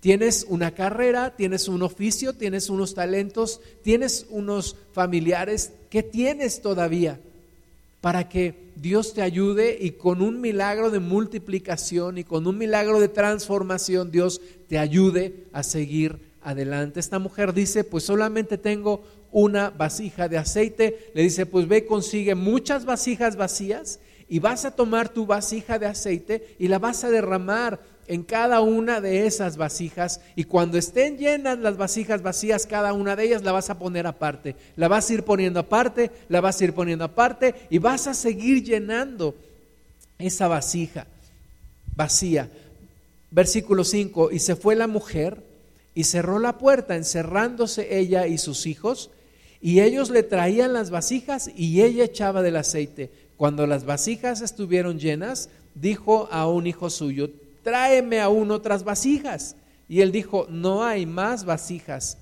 [0.00, 5.72] Tienes una carrera, tienes un oficio, tienes unos talentos, tienes unos familiares.
[5.90, 7.18] ¿Qué tienes todavía?
[8.00, 13.00] Para que Dios te ayude y con un milagro de multiplicación y con un milagro
[13.00, 17.00] de transformación Dios te ayude a seguir adelante.
[17.00, 21.10] Esta mujer dice, pues solamente tengo una vasija de aceite.
[21.14, 25.86] Le dice, pues ve, consigue muchas vasijas vacías y vas a tomar tu vasija de
[25.86, 31.18] aceite y la vas a derramar en cada una de esas vasijas y cuando estén
[31.18, 34.56] llenas las vasijas vacías, cada una de ellas la vas a poner aparte.
[34.76, 38.14] La vas a ir poniendo aparte, la vas a ir poniendo aparte y vas a
[38.14, 39.34] seguir llenando
[40.18, 41.06] esa vasija
[41.94, 42.48] vacía.
[43.30, 45.42] Versículo 5, y se fue la mujer
[45.94, 49.10] y cerró la puerta, encerrándose ella y sus hijos,
[49.60, 53.10] y ellos le traían las vasijas y ella echaba del aceite.
[53.38, 57.30] Cuando las vasijas estuvieron llenas, dijo a un hijo suyo,
[57.62, 59.54] tráeme aún otras vasijas.
[59.88, 62.18] Y él dijo, no hay más vasijas.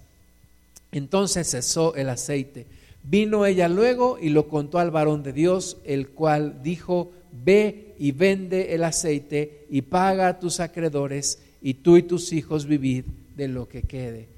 [0.92, 2.66] Entonces cesó el aceite.
[3.02, 8.12] Vino ella luego y lo contó al varón de Dios, el cual dijo, ve y
[8.12, 13.05] vende el aceite y paga a tus acreedores y tú y tus hijos vivid
[13.37, 14.29] de lo que quede.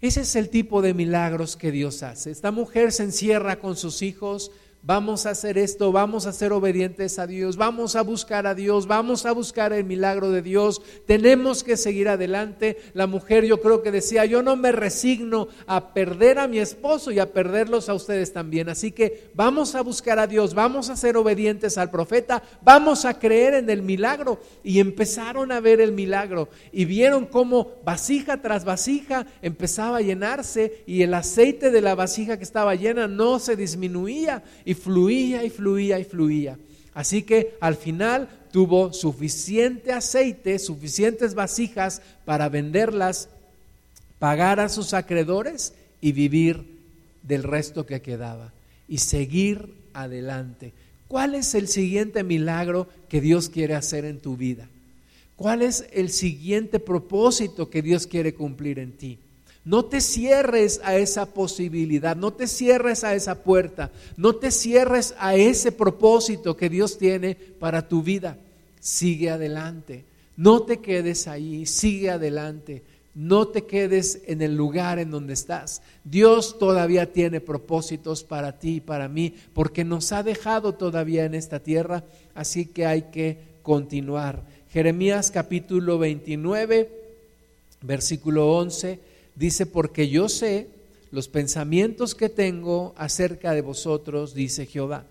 [0.00, 2.30] Ese es el tipo de milagros que Dios hace.
[2.30, 4.50] Esta mujer se encierra con sus hijos,
[4.82, 8.86] vamos a hacer esto, vamos a ser obedientes a Dios, vamos a buscar a Dios,
[8.86, 12.78] vamos a buscar el milagro de Dios, tenemos que seguir adelante.
[12.94, 17.10] La mujer yo creo que decía, yo no me resigno a perder a mi esposo
[17.10, 18.68] y a perderlos a ustedes también.
[18.68, 23.18] Así que vamos a buscar a Dios, vamos a ser obedientes al profeta, vamos a
[23.18, 24.40] creer en el milagro.
[24.62, 30.82] Y empezaron a ver el milagro y vieron cómo vasija tras vasija empezaba a llenarse
[30.86, 34.42] y el aceite de la vasija que estaba llena no se disminuía
[34.74, 36.58] fluía y fluía y fluía.
[36.94, 43.28] Así que al final tuvo suficiente aceite, suficientes vasijas para venderlas,
[44.18, 46.78] pagar a sus acreedores y vivir
[47.22, 48.52] del resto que quedaba
[48.88, 50.72] y seguir adelante.
[51.08, 54.68] ¿Cuál es el siguiente milagro que Dios quiere hacer en tu vida?
[55.36, 59.18] ¿Cuál es el siguiente propósito que Dios quiere cumplir en ti?
[59.70, 65.14] No te cierres a esa posibilidad, no te cierres a esa puerta, no te cierres
[65.16, 68.36] a ese propósito que Dios tiene para tu vida.
[68.80, 70.02] Sigue adelante,
[70.36, 72.82] no te quedes ahí, sigue adelante,
[73.14, 75.82] no te quedes en el lugar en donde estás.
[76.02, 81.36] Dios todavía tiene propósitos para ti y para mí, porque nos ha dejado todavía en
[81.36, 82.02] esta tierra,
[82.34, 84.42] así que hay que continuar.
[84.72, 86.90] Jeremías capítulo 29,
[87.82, 89.09] versículo 11
[89.40, 90.68] Dice, porque yo sé
[91.10, 95.06] los pensamientos que tengo acerca de vosotros, dice Jehová,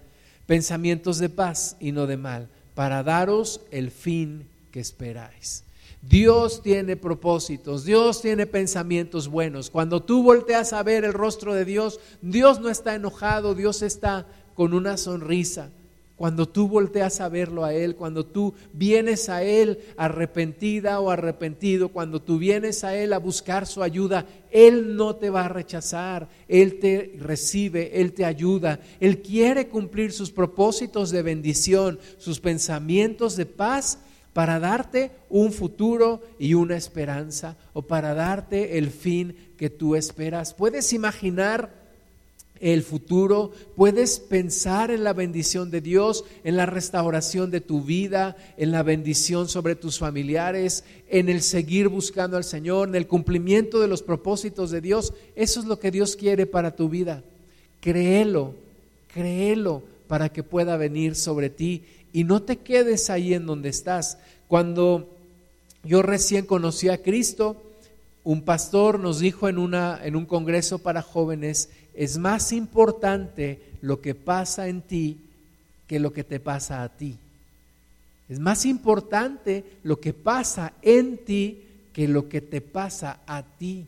[0.46, 5.64] pensamientos de paz y no de mal, para daros el fin que esperáis.
[6.04, 9.72] Dios tiene propósitos, Dios tiene pensamientos buenos.
[9.72, 14.28] Cuando tú volteas a ver el rostro de Dios, Dios no está enojado, Dios está
[14.54, 15.72] con una sonrisa.
[16.20, 21.94] Cuando tú volteas a verlo a Él, cuando tú vienes a Él arrepentida o arrepentido,
[21.94, 26.28] cuando tú vienes a Él a buscar su ayuda, Él no te va a rechazar,
[26.50, 33.38] Él te recibe, Él te ayuda, Él quiere cumplir sus propósitos de bendición, sus pensamientos
[33.38, 34.00] de paz
[34.34, 40.54] para darte un futuro y una esperanza o para darte el fin que tú esperas.
[40.54, 41.79] ¿Puedes imaginar?
[42.60, 48.36] El futuro, puedes pensar en la bendición de Dios, en la restauración de tu vida,
[48.58, 53.80] en la bendición sobre tus familiares, en el seguir buscando al Señor, en el cumplimiento
[53.80, 55.14] de los propósitos de Dios.
[55.36, 57.24] Eso es lo que Dios quiere para tu vida.
[57.80, 58.54] Créelo,
[59.14, 64.18] créelo para que pueda venir sobre ti y no te quedes ahí en donde estás.
[64.48, 65.08] Cuando
[65.84, 67.56] yo recién conocí a Cristo,
[68.24, 74.02] un pastor nos dijo en, una, en un congreso para jóvenes, es más importante lo
[74.02, 75.18] que pasa en ti
[75.88, 77.18] que lo que te pasa a ti.
[78.30, 83.88] Es más importante lo que pasa en ti que lo que te pasa a ti.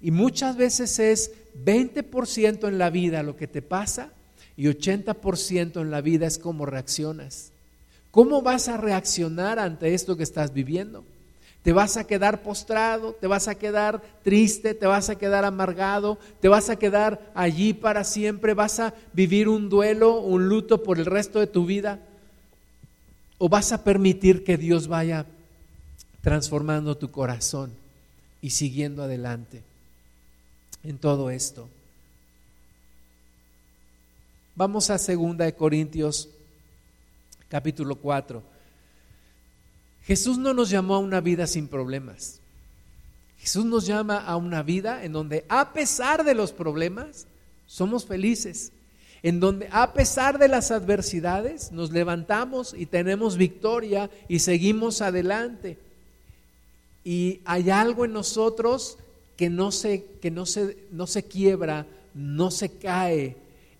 [0.00, 1.32] Y muchas veces es
[1.64, 4.12] 20% en la vida lo que te pasa
[4.56, 7.50] y 80% en la vida es cómo reaccionas.
[8.10, 11.04] ¿Cómo vas a reaccionar ante esto que estás viviendo?
[11.62, 16.18] Te vas a quedar postrado, te vas a quedar triste, te vas a quedar amargado,
[16.40, 20.98] te vas a quedar allí para siempre, vas a vivir un duelo, un luto por
[20.98, 22.00] el resto de tu vida.
[23.36, 25.26] O vas a permitir que Dios vaya
[26.22, 27.72] transformando tu corazón
[28.40, 29.62] y siguiendo adelante
[30.82, 31.68] en todo esto.
[34.54, 36.28] Vamos a 2 de Corintios
[37.48, 38.42] capítulo 4.
[40.10, 42.40] Jesús no nos llamó a una vida sin problemas.
[43.38, 47.28] Jesús nos llama a una vida en donde a pesar de los problemas
[47.64, 48.72] somos felices,
[49.22, 55.78] en donde a pesar de las adversidades nos levantamos y tenemos victoria y seguimos adelante.
[57.04, 58.98] Y hay algo en nosotros
[59.36, 63.36] que no se, que no se, no se quiebra, no se cae,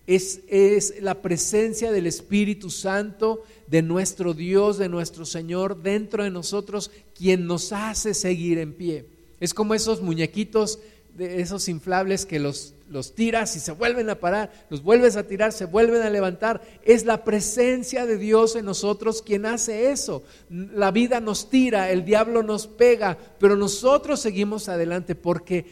[0.07, 6.91] es, la presencia del Espíritu Santo, de nuestro Dios, de nuestro Señor dentro de nosotros,
[7.15, 9.05] quien nos hace seguir en pie.
[9.39, 10.79] Es como esos muñequitos,
[11.15, 15.23] de esos inflables que los los tiras y se vuelven a parar, los vuelves a
[15.23, 16.61] tirar, se vuelven a levantar.
[16.83, 20.23] Es la presencia de Dios en nosotros quien hace eso.
[20.49, 25.65] La vida nos tira, el diablo nos pega, pero nosotros seguimos adelante porque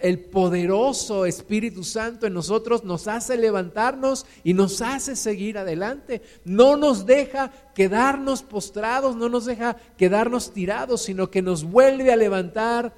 [0.00, 6.20] el poderoso Espíritu Santo en nosotros nos hace levantarnos y nos hace seguir adelante.
[6.44, 12.16] No nos deja quedarnos postrados, no nos deja quedarnos tirados, sino que nos vuelve a
[12.16, 12.92] levantar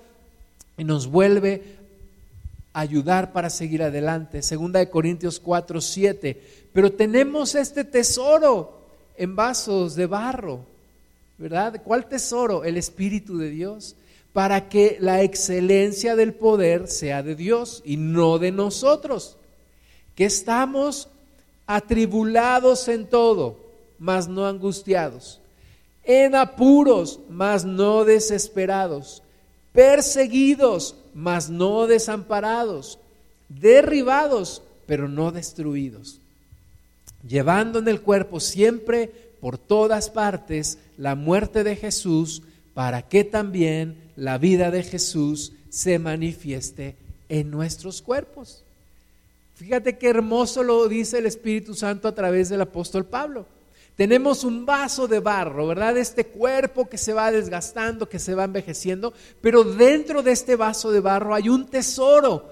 [0.78, 1.81] y nos vuelve
[2.72, 4.42] ayudar para seguir adelante.
[4.42, 6.42] Segunda de Corintios 4, 7.
[6.72, 8.80] Pero tenemos este tesoro
[9.16, 10.60] en vasos de barro,
[11.38, 11.82] ¿verdad?
[11.84, 12.64] ¿Cuál tesoro?
[12.64, 13.96] El Espíritu de Dios,
[14.32, 19.36] para que la excelencia del poder sea de Dios y no de nosotros,
[20.14, 21.08] que estamos
[21.66, 23.60] atribulados en todo,
[23.98, 25.40] mas no angustiados,
[26.04, 29.22] en apuros, mas no desesperados,
[29.72, 32.98] perseguidos, mas no desamparados,
[33.48, 36.18] derribados, pero no destruidos,
[37.26, 42.42] llevando en el cuerpo siempre por todas partes la muerte de Jesús,
[42.74, 46.96] para que también la vida de Jesús se manifieste
[47.28, 48.62] en nuestros cuerpos.
[49.56, 53.46] Fíjate qué hermoso lo dice el Espíritu Santo a través del apóstol Pablo.
[53.96, 55.98] Tenemos un vaso de barro, ¿verdad?
[55.98, 60.90] Este cuerpo que se va desgastando, que se va envejeciendo, pero dentro de este vaso
[60.90, 62.48] de barro hay un tesoro,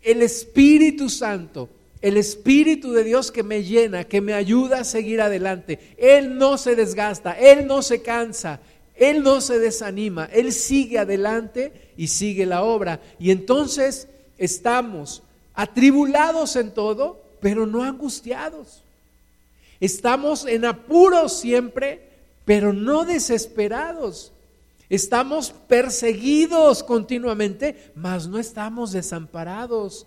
[0.00, 1.68] el Espíritu Santo,
[2.00, 5.94] el Espíritu de Dios que me llena, que me ayuda a seguir adelante.
[5.98, 8.60] Él no se desgasta, Él no se cansa,
[8.94, 13.00] Él no se desanima, Él sigue adelante y sigue la obra.
[13.18, 15.22] Y entonces estamos
[15.54, 18.83] atribulados en todo, pero no angustiados.
[19.84, 22.08] Estamos en apuros siempre,
[22.46, 24.32] pero no desesperados.
[24.88, 30.06] Estamos perseguidos continuamente, mas no estamos desamparados.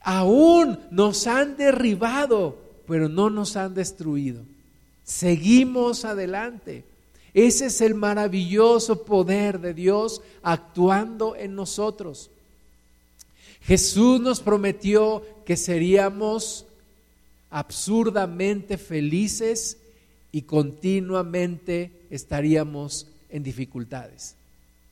[0.00, 2.56] Aún nos han derribado,
[2.88, 4.40] pero no nos han destruido.
[5.04, 6.82] Seguimos adelante.
[7.34, 12.30] Ese es el maravilloso poder de Dios actuando en nosotros.
[13.60, 16.64] Jesús nos prometió que seríamos
[17.50, 19.78] absurdamente felices
[20.32, 24.36] y continuamente estaríamos en dificultades.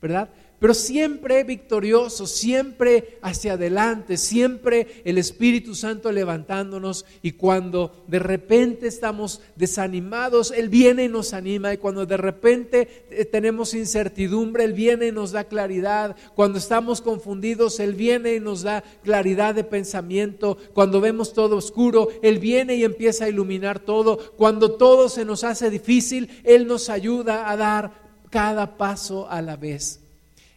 [0.05, 0.29] ¿verdad?
[0.59, 7.05] Pero siempre victorioso, siempre hacia adelante, siempre el Espíritu Santo levantándonos.
[7.21, 11.73] Y cuando de repente estamos desanimados, Él viene y nos anima.
[11.73, 17.01] Y cuando de repente eh, tenemos incertidumbre, Él viene y nos da claridad, cuando estamos
[17.01, 22.75] confundidos, Él viene y nos da claridad de pensamiento, cuando vemos todo oscuro, Él viene
[22.75, 27.57] y empieza a iluminar todo, cuando todo se nos hace difícil, Él nos ayuda a
[27.57, 30.04] dar cada paso a la vez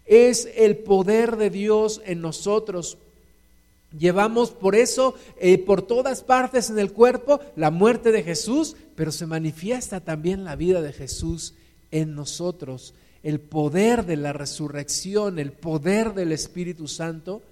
[0.08, 2.96] es el poder de Dios en nosotros.
[3.96, 9.12] Llevamos por eso eh, por todas partes en el cuerpo la muerte de Jesús, pero
[9.12, 11.54] se manifiesta también la vida de Jesús
[11.90, 12.94] en nosotros.
[13.22, 17.42] El poder de la resurrección, el poder del Espíritu Santo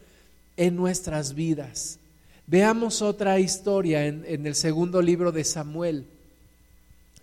[0.56, 1.98] en nuestras vidas.
[2.46, 6.06] Veamos otra historia en, el segundo libro de Samuel.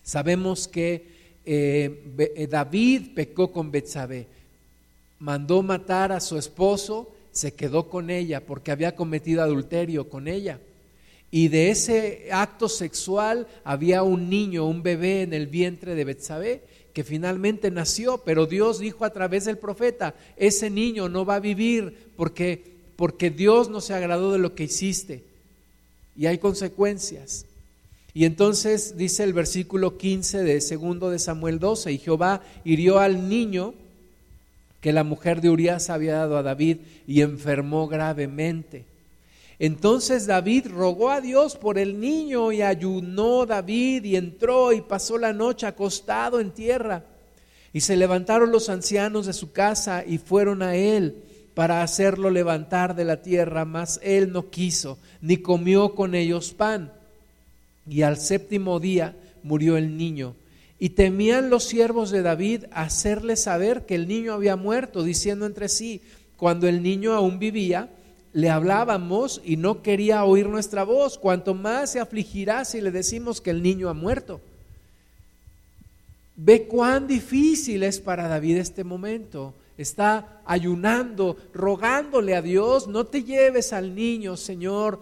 [0.03, 1.07] Sabemos que
[1.45, 2.03] eh,
[2.35, 4.27] eh, David pecó con Betsabé
[5.23, 10.59] mandó matar a su esposo, se quedó con ella porque había cometido adulterio con ella.
[11.31, 16.63] Y de ese acto sexual había un niño, un bebé en el vientre de Betsabé
[16.91, 21.39] que finalmente nació, pero Dios dijo a través del profeta, ese niño no va a
[21.39, 25.23] vivir porque porque Dios no se agradó de lo que hiciste.
[26.17, 27.45] Y hay consecuencias.
[28.13, 33.29] Y entonces dice el versículo 15 de segundo de Samuel 12, y Jehová hirió al
[33.29, 33.73] niño
[34.83, 38.83] que la mujer de Urias había dado a David y enfermó gravemente.
[39.57, 45.17] Entonces David rogó a Dios por el niño y ayunó David y entró y pasó
[45.17, 47.05] la noche acostado en tierra.
[47.71, 51.23] Y se levantaron los ancianos de su casa y fueron a él
[51.53, 56.91] para hacerlo levantar de la tierra, mas él no quiso, ni comió con ellos pan.
[57.87, 60.35] Y al séptimo día murió el niño.
[60.83, 65.69] Y temían los siervos de David hacerle saber que el niño había muerto, diciendo entre
[65.69, 66.01] sí,
[66.35, 67.87] cuando el niño aún vivía,
[68.33, 73.39] le hablábamos y no quería oír nuestra voz, cuanto más se afligirá si le decimos
[73.39, 74.41] que el niño ha muerto.
[76.35, 79.53] Ve cuán difícil es para David este momento.
[79.77, 85.01] Está ayunando, rogándole a Dios, no te lleves al niño, Señor,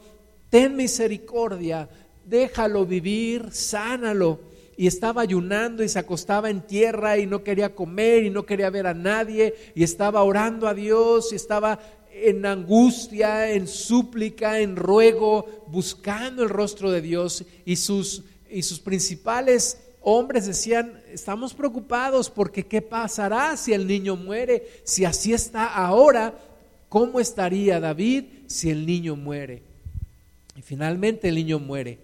[0.52, 1.90] ten misericordia,
[2.28, 4.51] déjalo vivir, sánalo
[4.82, 8.72] y estaba ayunando y se acostaba en tierra y no quería comer y no quería
[8.72, 11.78] ver a nadie y estaba orando a Dios y estaba
[12.12, 18.80] en angustia, en súplica, en ruego, buscando el rostro de Dios y sus, y sus
[18.80, 24.68] principales hombres decían, estamos preocupados porque ¿qué pasará si el niño muere?
[24.84, 26.34] Si así está ahora,
[26.90, 29.62] ¿cómo estaría David si el niño muere?
[30.58, 32.00] Y finalmente el niño muere.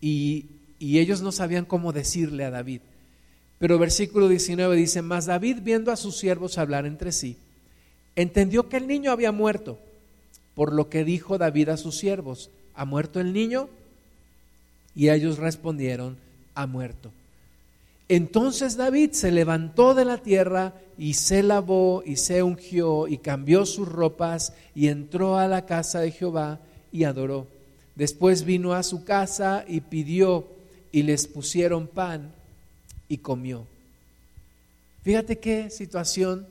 [0.00, 2.80] Y y ellos no sabían cómo decirle a David.
[3.58, 7.36] Pero versículo 19 dice, mas David viendo a sus siervos hablar entre sí,
[8.16, 9.78] entendió que el niño había muerto,
[10.54, 13.68] por lo que dijo David a sus siervos, ¿ha muerto el niño?
[14.96, 16.16] Y ellos respondieron,
[16.54, 17.12] ha muerto.
[18.08, 23.66] Entonces David se levantó de la tierra y se lavó y se ungió y cambió
[23.66, 26.58] sus ropas y entró a la casa de Jehová
[26.90, 27.46] y adoró.
[27.94, 30.48] Después vino a su casa y pidió
[30.92, 32.32] y les pusieron pan
[33.08, 33.66] y comió.
[35.02, 36.46] Fíjate qué situación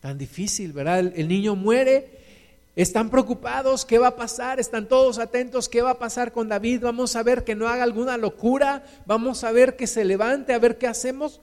[0.00, 1.00] tan difícil, ¿verdad?
[1.00, 2.18] El, niño muere,
[2.74, 4.58] están preocupados, ¿qué va a pasar?
[4.58, 6.80] Están todos atentos, ¿qué va a pasar con David?
[6.82, 10.58] Vamos a ver que no haga alguna locura, vamos a ver que se levante, a
[10.58, 11.40] ver qué hacemos.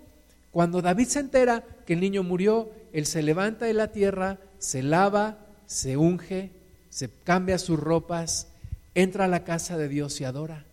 [0.51, 4.81] Cuando David se entera que el niño murió, él se levanta de la tierra, se
[4.81, 5.37] lava,
[5.67, 6.49] se unge,
[6.89, 8.47] se cambia sus ropas,
[8.95, 10.66] entra a la casa de Dios y adora.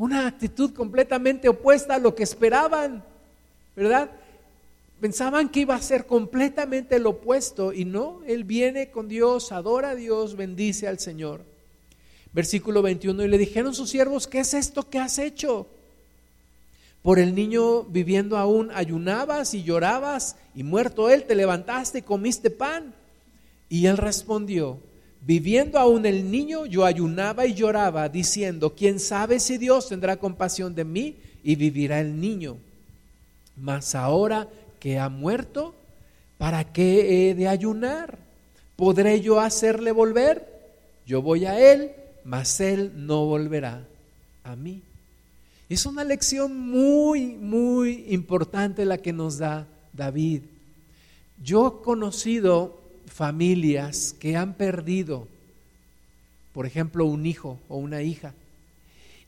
[0.00, 3.04] Una actitud completamente opuesta a lo que esperaban,
[3.76, 4.10] ¿verdad?
[4.98, 9.90] Pensaban que iba a ser completamente lo opuesto y no, Él viene con Dios, adora
[9.90, 11.42] a Dios, bendice al Señor.
[12.32, 15.66] Versículo 21, y le dijeron sus siervos, ¿qué es esto que has hecho?
[17.02, 22.48] Por el niño viviendo aún ayunabas y llorabas y muerto él te levantaste y comiste
[22.48, 22.94] pan.
[23.68, 24.80] Y él respondió,
[25.22, 30.74] Viviendo aún el niño, yo ayunaba y lloraba, diciendo, ¿quién sabe si Dios tendrá compasión
[30.74, 32.56] de mí y vivirá el niño?
[33.56, 34.48] Mas ahora
[34.78, 35.74] que ha muerto,
[36.38, 38.18] ¿para qué he de ayunar?
[38.76, 40.48] ¿Podré yo hacerle volver?
[41.06, 41.92] Yo voy a él,
[42.24, 43.86] mas él no volverá
[44.42, 44.82] a mí.
[45.68, 50.42] Es una lección muy, muy importante la que nos da David.
[51.42, 55.28] Yo he conocido familias que han perdido,
[56.52, 58.34] por ejemplo, un hijo o una hija,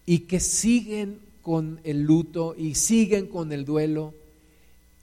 [0.07, 4.15] y que siguen con el luto y siguen con el duelo,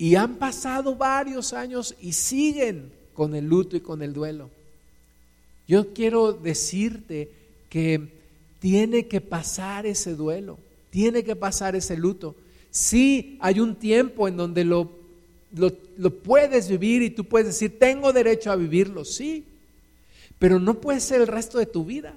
[0.02, 4.50] Y han pasado varios años y siguen con el luto y con el duelo.
[5.68, 7.30] Yo quiero decirte
[7.70, 8.08] que
[8.60, 10.58] tiene que pasar ese duelo,
[10.90, 12.36] tiene que pasar ese luto.
[12.72, 14.90] Sí, hay un tiempo en donde lo,
[15.52, 15.72] lo,
[16.22, 19.46] puedes vivir y tú puedes decir, tengo derecho a vivirlo, sí,
[20.38, 22.16] pero no puede ser el resto de tu vida,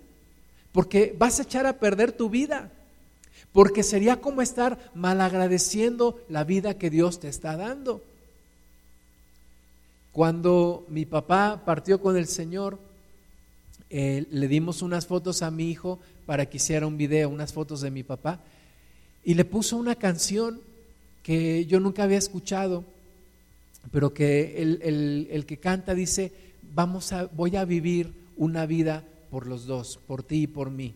[0.73, 2.71] porque vas a echar a perder tu vida,
[3.53, 8.03] porque sería como estar malagradeciendo la vida que Dios te está dando.
[10.13, 12.79] Cuando mi papá partió con el Señor,
[13.89, 17.81] eh, le dimos unas fotos a mi hijo para que hiciera un video, unas fotos
[17.81, 18.41] de mi papá,
[19.25, 20.61] y le puso una canción
[21.23, 22.85] que yo nunca había escuchado,
[23.91, 26.33] pero que el, el, que canta dice,
[26.75, 30.95] vamos a, voy a vivir una vida por los dos, por ti y por mí,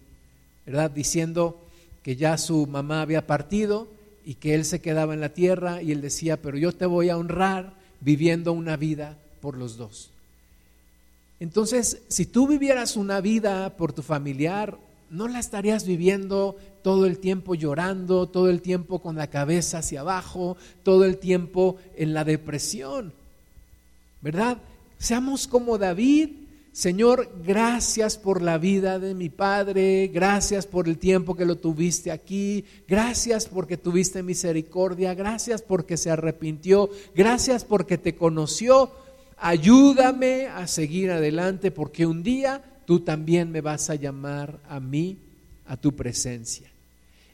[0.65, 0.91] ¿verdad?
[0.91, 1.61] Diciendo
[2.03, 3.89] que ya su mamá había partido
[4.25, 7.11] y que él se quedaba en la tierra y él decía, pero yo te voy
[7.11, 10.11] a honrar viviendo una vida por los dos.
[11.39, 14.79] Entonces, si tú vivieras una vida por tu familiar,
[15.11, 20.01] no la estarías viviendo todo el tiempo llorando, todo el tiempo con la cabeza hacia
[20.01, 23.13] abajo, todo el tiempo en la depresión.
[24.21, 24.59] ¿Verdad?
[24.99, 26.31] Seamos como David.
[26.73, 32.13] Señor, gracias por la vida de mi padre, gracias por el tiempo que lo tuviste
[32.13, 38.91] aquí, gracias porque tuviste misericordia, gracias porque se arrepintió, gracias porque te conoció.
[39.39, 45.19] Ayúdame a seguir adelante porque un día tú también me vas a llamar a mí,
[45.67, 46.71] a tu presencia,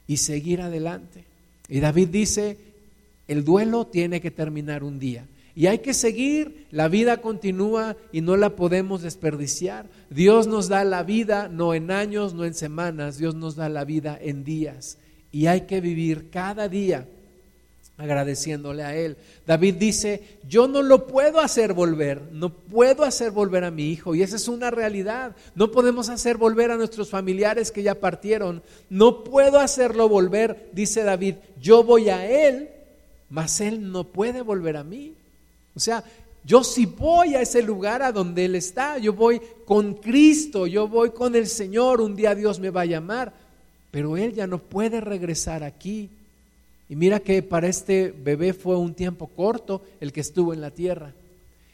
[0.07, 1.23] y seguir adelante.
[1.69, 2.57] Y David dice,
[3.27, 5.25] el duelo tiene que terminar un día.
[5.55, 9.87] Y hay que seguir, la vida continúa y no la podemos desperdiciar.
[10.09, 13.85] Dios nos da la vida no en años, no en semanas, Dios nos da la
[13.85, 14.97] vida en días.
[15.31, 17.07] Y hay que vivir cada día
[17.97, 19.17] agradeciéndole a Él.
[19.45, 24.15] David dice, yo no lo puedo hacer volver, no puedo hacer volver a mi hijo.
[24.15, 25.35] Y esa es una realidad.
[25.55, 28.63] No podemos hacer volver a nuestros familiares que ya partieron.
[28.89, 32.69] No puedo hacerlo volver, dice David, yo voy a Él,
[33.29, 35.13] mas Él no puede volver a mí.
[35.75, 36.03] O sea,
[36.43, 40.87] yo sí voy a ese lugar a donde Él está, yo voy con Cristo, yo
[40.87, 43.33] voy con el Señor, un día Dios me va a llamar,
[43.91, 46.09] pero Él ya no puede regresar aquí
[46.89, 50.71] y mira que para este bebé fue un tiempo corto el que estuvo en la
[50.71, 51.13] tierra.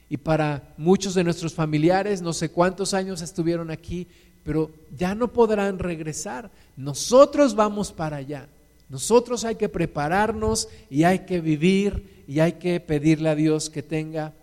[0.09, 4.07] Y para muchos de nuestros familiares, no sé cuántos años estuvieron aquí,
[4.43, 6.49] pero ya no podrán regresar.
[6.77, 8.47] Nosotros vamos para allá.
[8.89, 13.83] Nosotros hay que prepararnos y hay que vivir y hay que pedirle a Dios que
[13.83, 14.33] tenga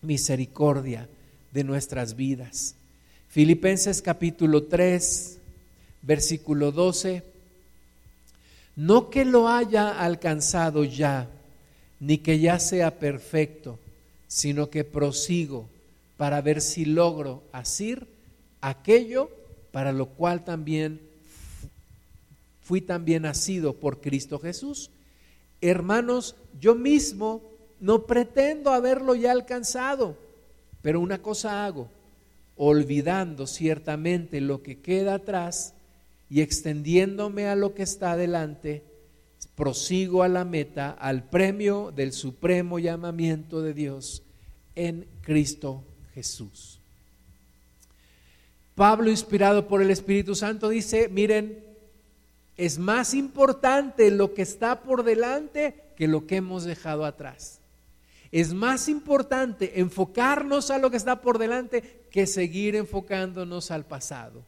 [0.00, 1.08] misericordia
[1.52, 2.74] de nuestras vidas.
[3.28, 5.38] Filipenses capítulo 3,
[6.02, 7.35] versículo 12
[8.76, 11.28] no que lo haya alcanzado ya,
[11.98, 13.78] ni que ya sea perfecto,
[14.28, 15.68] sino que prosigo
[16.18, 18.06] para ver si logro asir
[18.60, 19.30] aquello
[19.72, 21.00] para lo cual también
[22.60, 24.90] fui también nacido por Cristo Jesús.
[25.60, 27.42] Hermanos, yo mismo
[27.80, 30.16] no pretendo haberlo ya alcanzado,
[30.82, 31.88] pero una cosa hago,
[32.56, 35.74] olvidando ciertamente lo que queda atrás
[36.28, 38.84] y extendiéndome a lo que está adelante,
[39.54, 44.22] prosigo a la meta, al premio del supremo llamamiento de Dios
[44.74, 46.80] en Cristo Jesús.
[48.74, 51.64] Pablo, inspirado por el Espíritu Santo, dice, miren,
[52.56, 57.60] es más importante lo que está por delante que lo que hemos dejado atrás.
[58.32, 64.44] Es más importante enfocarnos a lo que está por delante que seguir enfocándonos al pasado.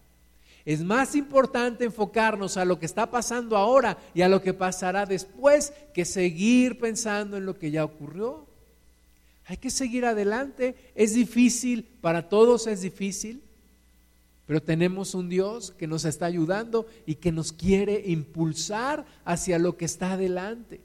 [0.68, 5.06] Es más importante enfocarnos a lo que está pasando ahora y a lo que pasará
[5.06, 8.46] después que seguir pensando en lo que ya ocurrió.
[9.46, 10.74] Hay que seguir adelante.
[10.94, 13.40] Es difícil, para todos es difícil,
[14.44, 19.78] pero tenemos un Dios que nos está ayudando y que nos quiere impulsar hacia lo
[19.78, 20.82] que está adelante.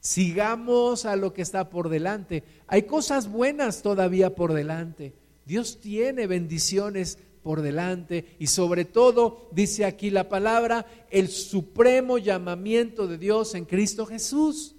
[0.00, 2.44] Sigamos a lo que está por delante.
[2.66, 5.12] Hay cosas buenas todavía por delante.
[5.44, 7.18] Dios tiene bendiciones
[7.48, 13.64] por delante y sobre todo, dice aquí la palabra, el supremo llamamiento de Dios en
[13.64, 14.76] Cristo Jesús.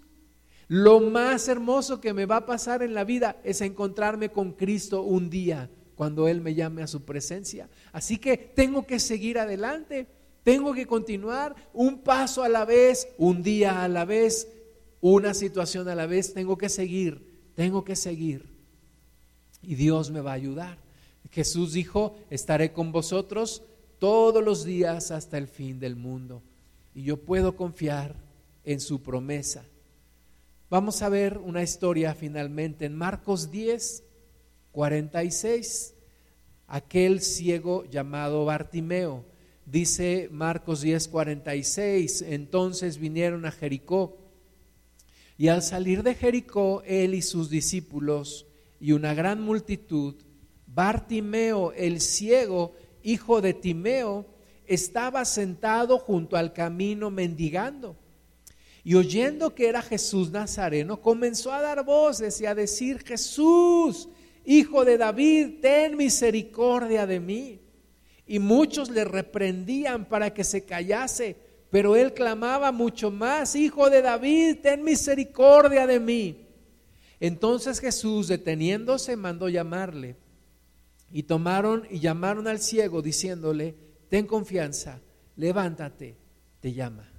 [0.68, 5.02] Lo más hermoso que me va a pasar en la vida es encontrarme con Cristo
[5.02, 7.72] un día cuando Él me llame a su presencia.
[7.92, 10.06] Así que tengo que seguir adelante,
[10.44, 14.48] tengo que continuar un paso a la vez, un día a la vez,
[15.02, 18.46] una situación a la vez, tengo que seguir, tengo que seguir.
[19.64, 20.89] Y Dios me va a ayudar.
[21.32, 23.64] Jesús dijo, estaré con vosotros
[24.00, 26.42] todos los días hasta el fin del mundo.
[26.96, 28.16] Y yo puedo confiar
[28.64, 29.66] en su promesa.
[30.70, 34.04] Vamos a ver una historia finalmente en Marcos 10,
[34.72, 35.96] 46.
[36.68, 39.26] Aquel ciego llamado Bartimeo.
[39.66, 42.24] Dice Marcos 10, 46.
[42.24, 44.18] Entonces vinieron a Jericó.
[45.38, 48.46] Y al salir de Jericó, él y sus discípulos
[48.80, 50.16] y una gran multitud,
[50.74, 54.26] Bartimeo, el ciego, hijo de Timeo,
[54.66, 57.98] estaba sentado junto al camino mendigando.
[58.84, 64.08] Y oyendo que era Jesús Nazareno, comenzó a dar voces y a decir, Jesús,
[64.46, 67.60] hijo de David, ten misericordia de mí.
[68.26, 71.36] Y muchos le reprendían para que se callase,
[71.72, 76.46] pero él clamaba mucho más, hijo de David, ten misericordia de mí.
[77.20, 80.16] Entonces Jesús, deteniéndose, mandó llamarle.
[81.12, 83.76] Y tomaron y llamaron al ciego, diciéndole,
[84.10, 85.02] ten confianza,
[85.36, 86.18] levántate,
[86.60, 87.10] te llama.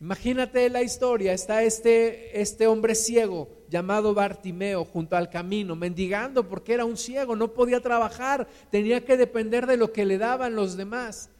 [0.00, 6.74] Imagínate la historia, está este, este hombre ciego llamado Bartimeo junto al camino, mendigando porque
[6.74, 10.76] era un ciego, no podía trabajar, tenía que depender de lo que le daban los
[10.76, 11.30] demás.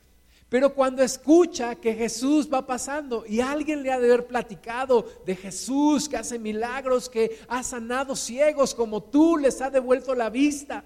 [0.49, 5.37] Pero cuando escucha que Jesús va pasando y alguien le ha de haber platicado de
[5.37, 10.85] Jesús que hace milagros, que ha sanado ciegos como tú, les ha devuelto la vista,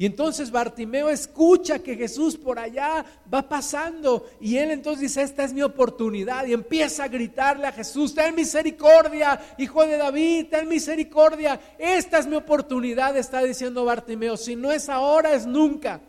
[0.00, 5.42] y entonces Bartimeo escucha que Jesús por allá va pasando y él entonces dice, esta
[5.42, 10.68] es mi oportunidad y empieza a gritarle a Jesús, ten misericordia, hijo de David, ten
[10.68, 16.00] misericordia, esta es mi oportunidad, está diciendo Bartimeo, si no es ahora, es nunca.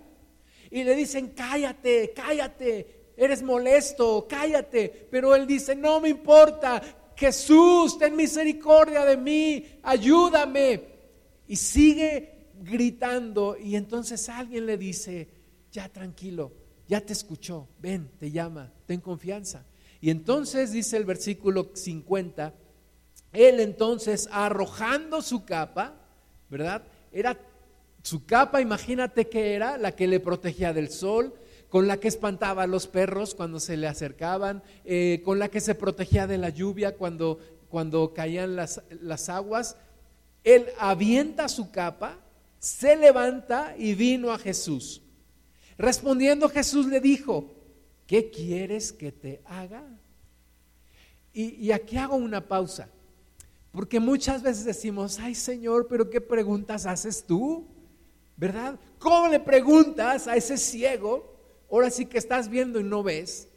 [0.70, 6.80] Y le dicen, cállate, cállate, eres molesto, cállate, pero él dice, no me importa,
[7.16, 11.00] Jesús, ten misericordia de mí, ayúdame.
[11.48, 15.28] Y sigue gritando y entonces alguien le dice,
[15.72, 16.52] ya tranquilo,
[16.88, 19.66] ya te escuchó, ven, te llama, ten confianza.
[20.02, 22.54] Y entonces dice el versículo 50,
[23.34, 25.94] él entonces arrojando su capa,
[26.50, 26.84] ¿verdad?
[27.12, 27.38] Era
[28.02, 31.34] su capa, imagínate que era la que le protegía del sol,
[31.70, 35.62] con la que espantaba a los perros cuando se le acercaban, eh, con la que
[35.62, 37.40] se protegía de la lluvia cuando,
[37.70, 39.76] cuando caían las, las aguas.
[40.44, 42.18] Él avienta su capa
[42.60, 45.02] se levanta y vino a Jesús.
[45.78, 47.56] Respondiendo Jesús le dijo,
[48.06, 49.84] ¿qué quieres que te haga?
[51.32, 52.90] Y, aquí hago una pausa,
[53.72, 57.66] porque muchas veces decimos, ay Señor, pero ¿qué preguntas haces tú?
[58.36, 58.78] ¿Verdad?
[58.98, 61.38] ¿Cómo le preguntas a ese ciego?
[61.72, 63.48] Ahora sí que estás viendo y no ves.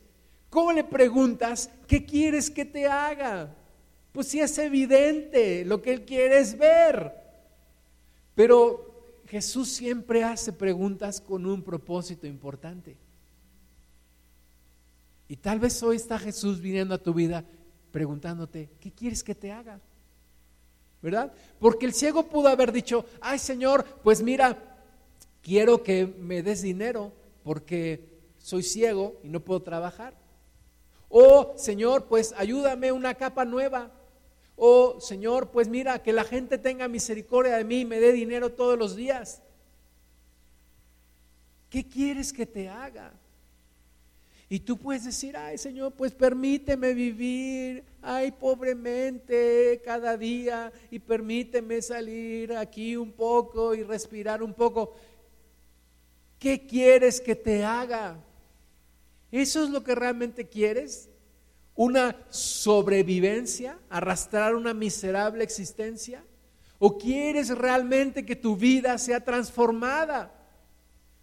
[0.49, 3.57] ¿Cómo le preguntas, ¿qué quieres que te haga?
[4.13, 7.11] Pues si es evidente, lo que él quiere es ver.
[8.35, 8.92] Pero
[9.33, 12.99] Jesús siempre hace preguntas con un propósito importante.
[15.27, 17.43] Y tal vez hoy está Jesús viniendo a tu vida
[17.93, 19.81] preguntándote, ¿qué quieres que te haga?
[21.01, 21.33] ¿Verdad?
[21.59, 24.59] Porque el ciego pudo haber dicho, ay Señor, pues mira,
[25.41, 27.11] quiero que me des dinero
[27.43, 28.07] porque
[28.37, 30.15] soy ciego y no puedo trabajar.
[31.09, 33.91] O Señor, pues ayúdame una capa nueva
[34.65, 38.53] Oh Señor, pues mira, que la gente tenga misericordia de mí y me dé dinero
[38.53, 39.43] todos los días.
[41.69, 43.13] ¿Qué quieres que te haga?
[44.49, 51.83] Y tú puedes decir, ay Señor, pues permíteme vivir, ay pobremente cada día y permíteme
[51.83, 54.95] salir aquí un poco y respirar un poco.
[56.39, 58.17] ¿Qué quieres que te haga?
[59.33, 61.09] ¿Eso es lo que realmente quieres?
[61.75, 66.23] Una sobrevivencia, arrastrar una miserable existencia?
[66.79, 70.33] ¿O quieres realmente que tu vida sea transformada?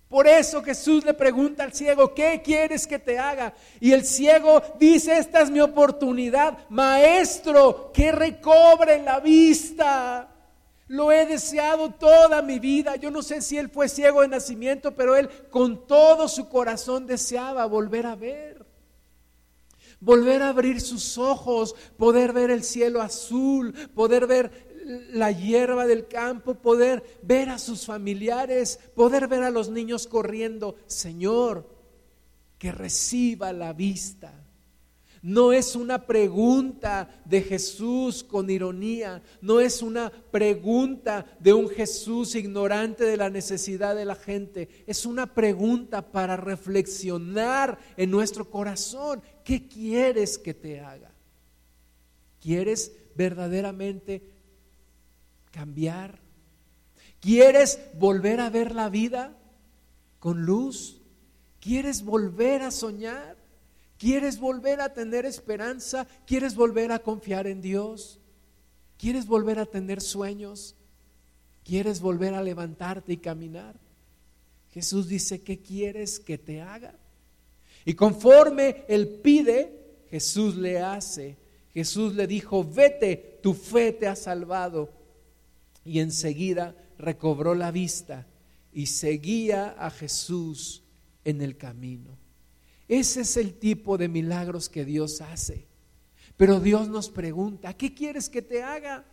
[0.07, 3.53] Por eso Jesús le pregunta al ciego, ¿qué quieres que te haga?
[3.79, 10.27] Y el ciego dice, esta es mi oportunidad, maestro, que recobre la vista.
[10.87, 12.95] Lo he deseado toda mi vida.
[12.95, 17.05] Yo no sé si él fue ciego de nacimiento, pero él con todo su corazón
[17.05, 18.58] deseaba volver a ver
[19.99, 24.69] volver a abrir sus ojos, poder ver el cielo azul, poder ver
[25.11, 30.75] la hierba del campo, poder ver a sus familiares, poder ver a los niños corriendo.
[30.87, 31.67] Señor,
[32.57, 34.33] que reciba la vista.
[35.21, 42.35] No es una pregunta de Jesús con ironía, no es una pregunta de un Jesús
[42.35, 49.21] ignorante de la necesidad de la gente, es una pregunta para reflexionar en nuestro corazón.
[49.49, 51.09] ¿Qué quieres que te haga?
[52.39, 54.21] ¿Quieres verdaderamente
[55.49, 56.19] cambiar?
[57.19, 59.35] ¿Quieres volver a ver la vida
[60.19, 61.01] con luz?
[61.59, 63.37] ¿Quieres volver a soñar?
[63.97, 66.05] ¿Quieres volver a tener esperanza?
[66.27, 68.19] ¿Quieres volver a confiar en Dios?
[68.99, 70.75] ¿Quieres volver a tener sueños?
[71.63, 73.79] ¿Quieres volver a levantarte y caminar?
[74.69, 76.93] Jesús dice, ¿qué quieres que te haga?
[77.89, 81.37] Y conforme él pide, Jesús le hace.
[81.73, 84.93] Jesús le dijo, vete, tu fe te ha salvado.
[85.83, 88.27] Y enseguida recobró la vista
[88.71, 90.83] y seguía a Jesús
[91.25, 92.15] en el camino.
[92.87, 95.65] Ese es el tipo de milagros que Dios hace.
[96.37, 99.03] Pero Dios nos pregunta, ¿qué quieres que te haga?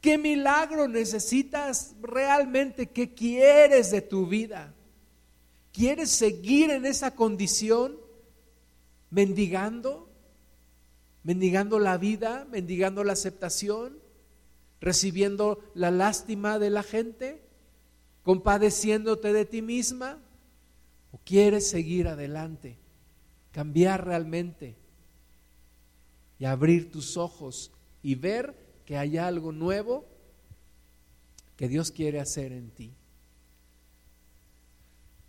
[0.00, 2.86] ¿Qué milagro necesitas realmente?
[2.86, 4.72] ¿Qué quieres de tu vida?
[5.74, 7.98] ¿Quieres seguir en esa condición
[9.10, 10.08] mendigando?
[11.24, 12.46] ¿Mendigando la vida?
[12.48, 13.98] ¿Mendigando la aceptación?
[14.80, 17.42] ¿Recibiendo la lástima de la gente?
[18.22, 20.22] ¿Compadeciéndote de ti misma?
[21.10, 22.78] ¿O quieres seguir adelante?
[23.50, 24.76] Cambiar realmente
[26.38, 28.54] y abrir tus ojos y ver
[28.84, 30.06] que hay algo nuevo
[31.56, 32.94] que Dios quiere hacer en ti.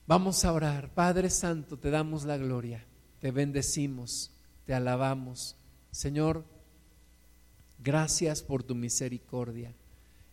[0.08, 0.94] Vamos a orar.
[0.94, 2.86] Padre Santo, te damos la gloria,
[3.20, 4.32] te bendecimos,
[4.66, 5.56] te alabamos.
[5.92, 6.46] Señor,
[7.80, 9.74] gracias por tu misericordia.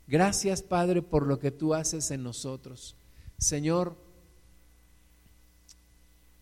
[0.07, 2.97] Gracias, Padre, por lo que tú haces en nosotros.
[3.39, 3.97] Señor,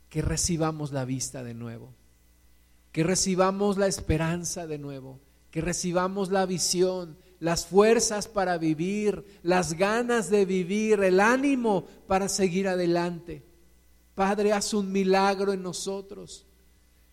[0.08, 1.94] que recibamos la vista de nuevo,
[2.90, 5.20] que recibamos la esperanza de nuevo
[5.50, 12.28] que recibamos la visión, las fuerzas para vivir, las ganas de vivir, el ánimo para
[12.28, 13.43] seguir adelante.
[14.14, 16.47] Padre, haz un milagro en nosotros.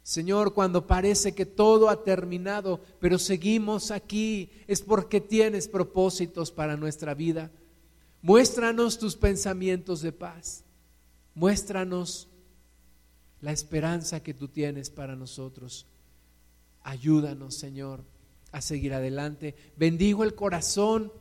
[0.04, 6.76] Señor, cuando parece que todo ha terminado, pero seguimos aquí, es porque tienes propósitos para
[6.76, 7.50] nuestra vida.
[8.22, 10.66] Muéstranos tus pensamientos de paz.
[11.36, 12.28] Muéstranos
[13.40, 15.86] la esperanza que tú tienes para nosotros.
[16.84, 18.17] Ayúdanos, Señor
[18.52, 19.56] a seguir adelante.
[19.76, 21.12] Bendigo el corazón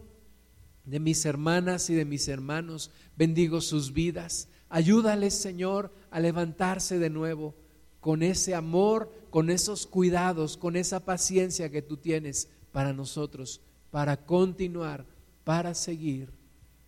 [0.84, 2.90] de mis hermanas y de mis hermanos.
[3.16, 4.48] Bendigo sus vidas.
[4.68, 7.54] Ayúdales, Señor, a levantarse de nuevo
[8.00, 13.60] con ese amor, con esos cuidados, con esa paciencia que tú tienes para nosotros,
[13.90, 15.06] para continuar,
[15.44, 16.30] para seguir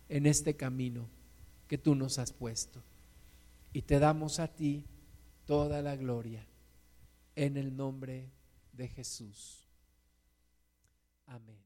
[0.07, 1.09] en este camino
[1.67, 2.81] que tú nos has puesto.
[3.73, 4.85] Y te damos a ti
[5.45, 6.45] toda la gloria
[7.35, 8.29] en el nombre
[8.73, 9.68] de Jesús.
[11.29, 11.58] Amén.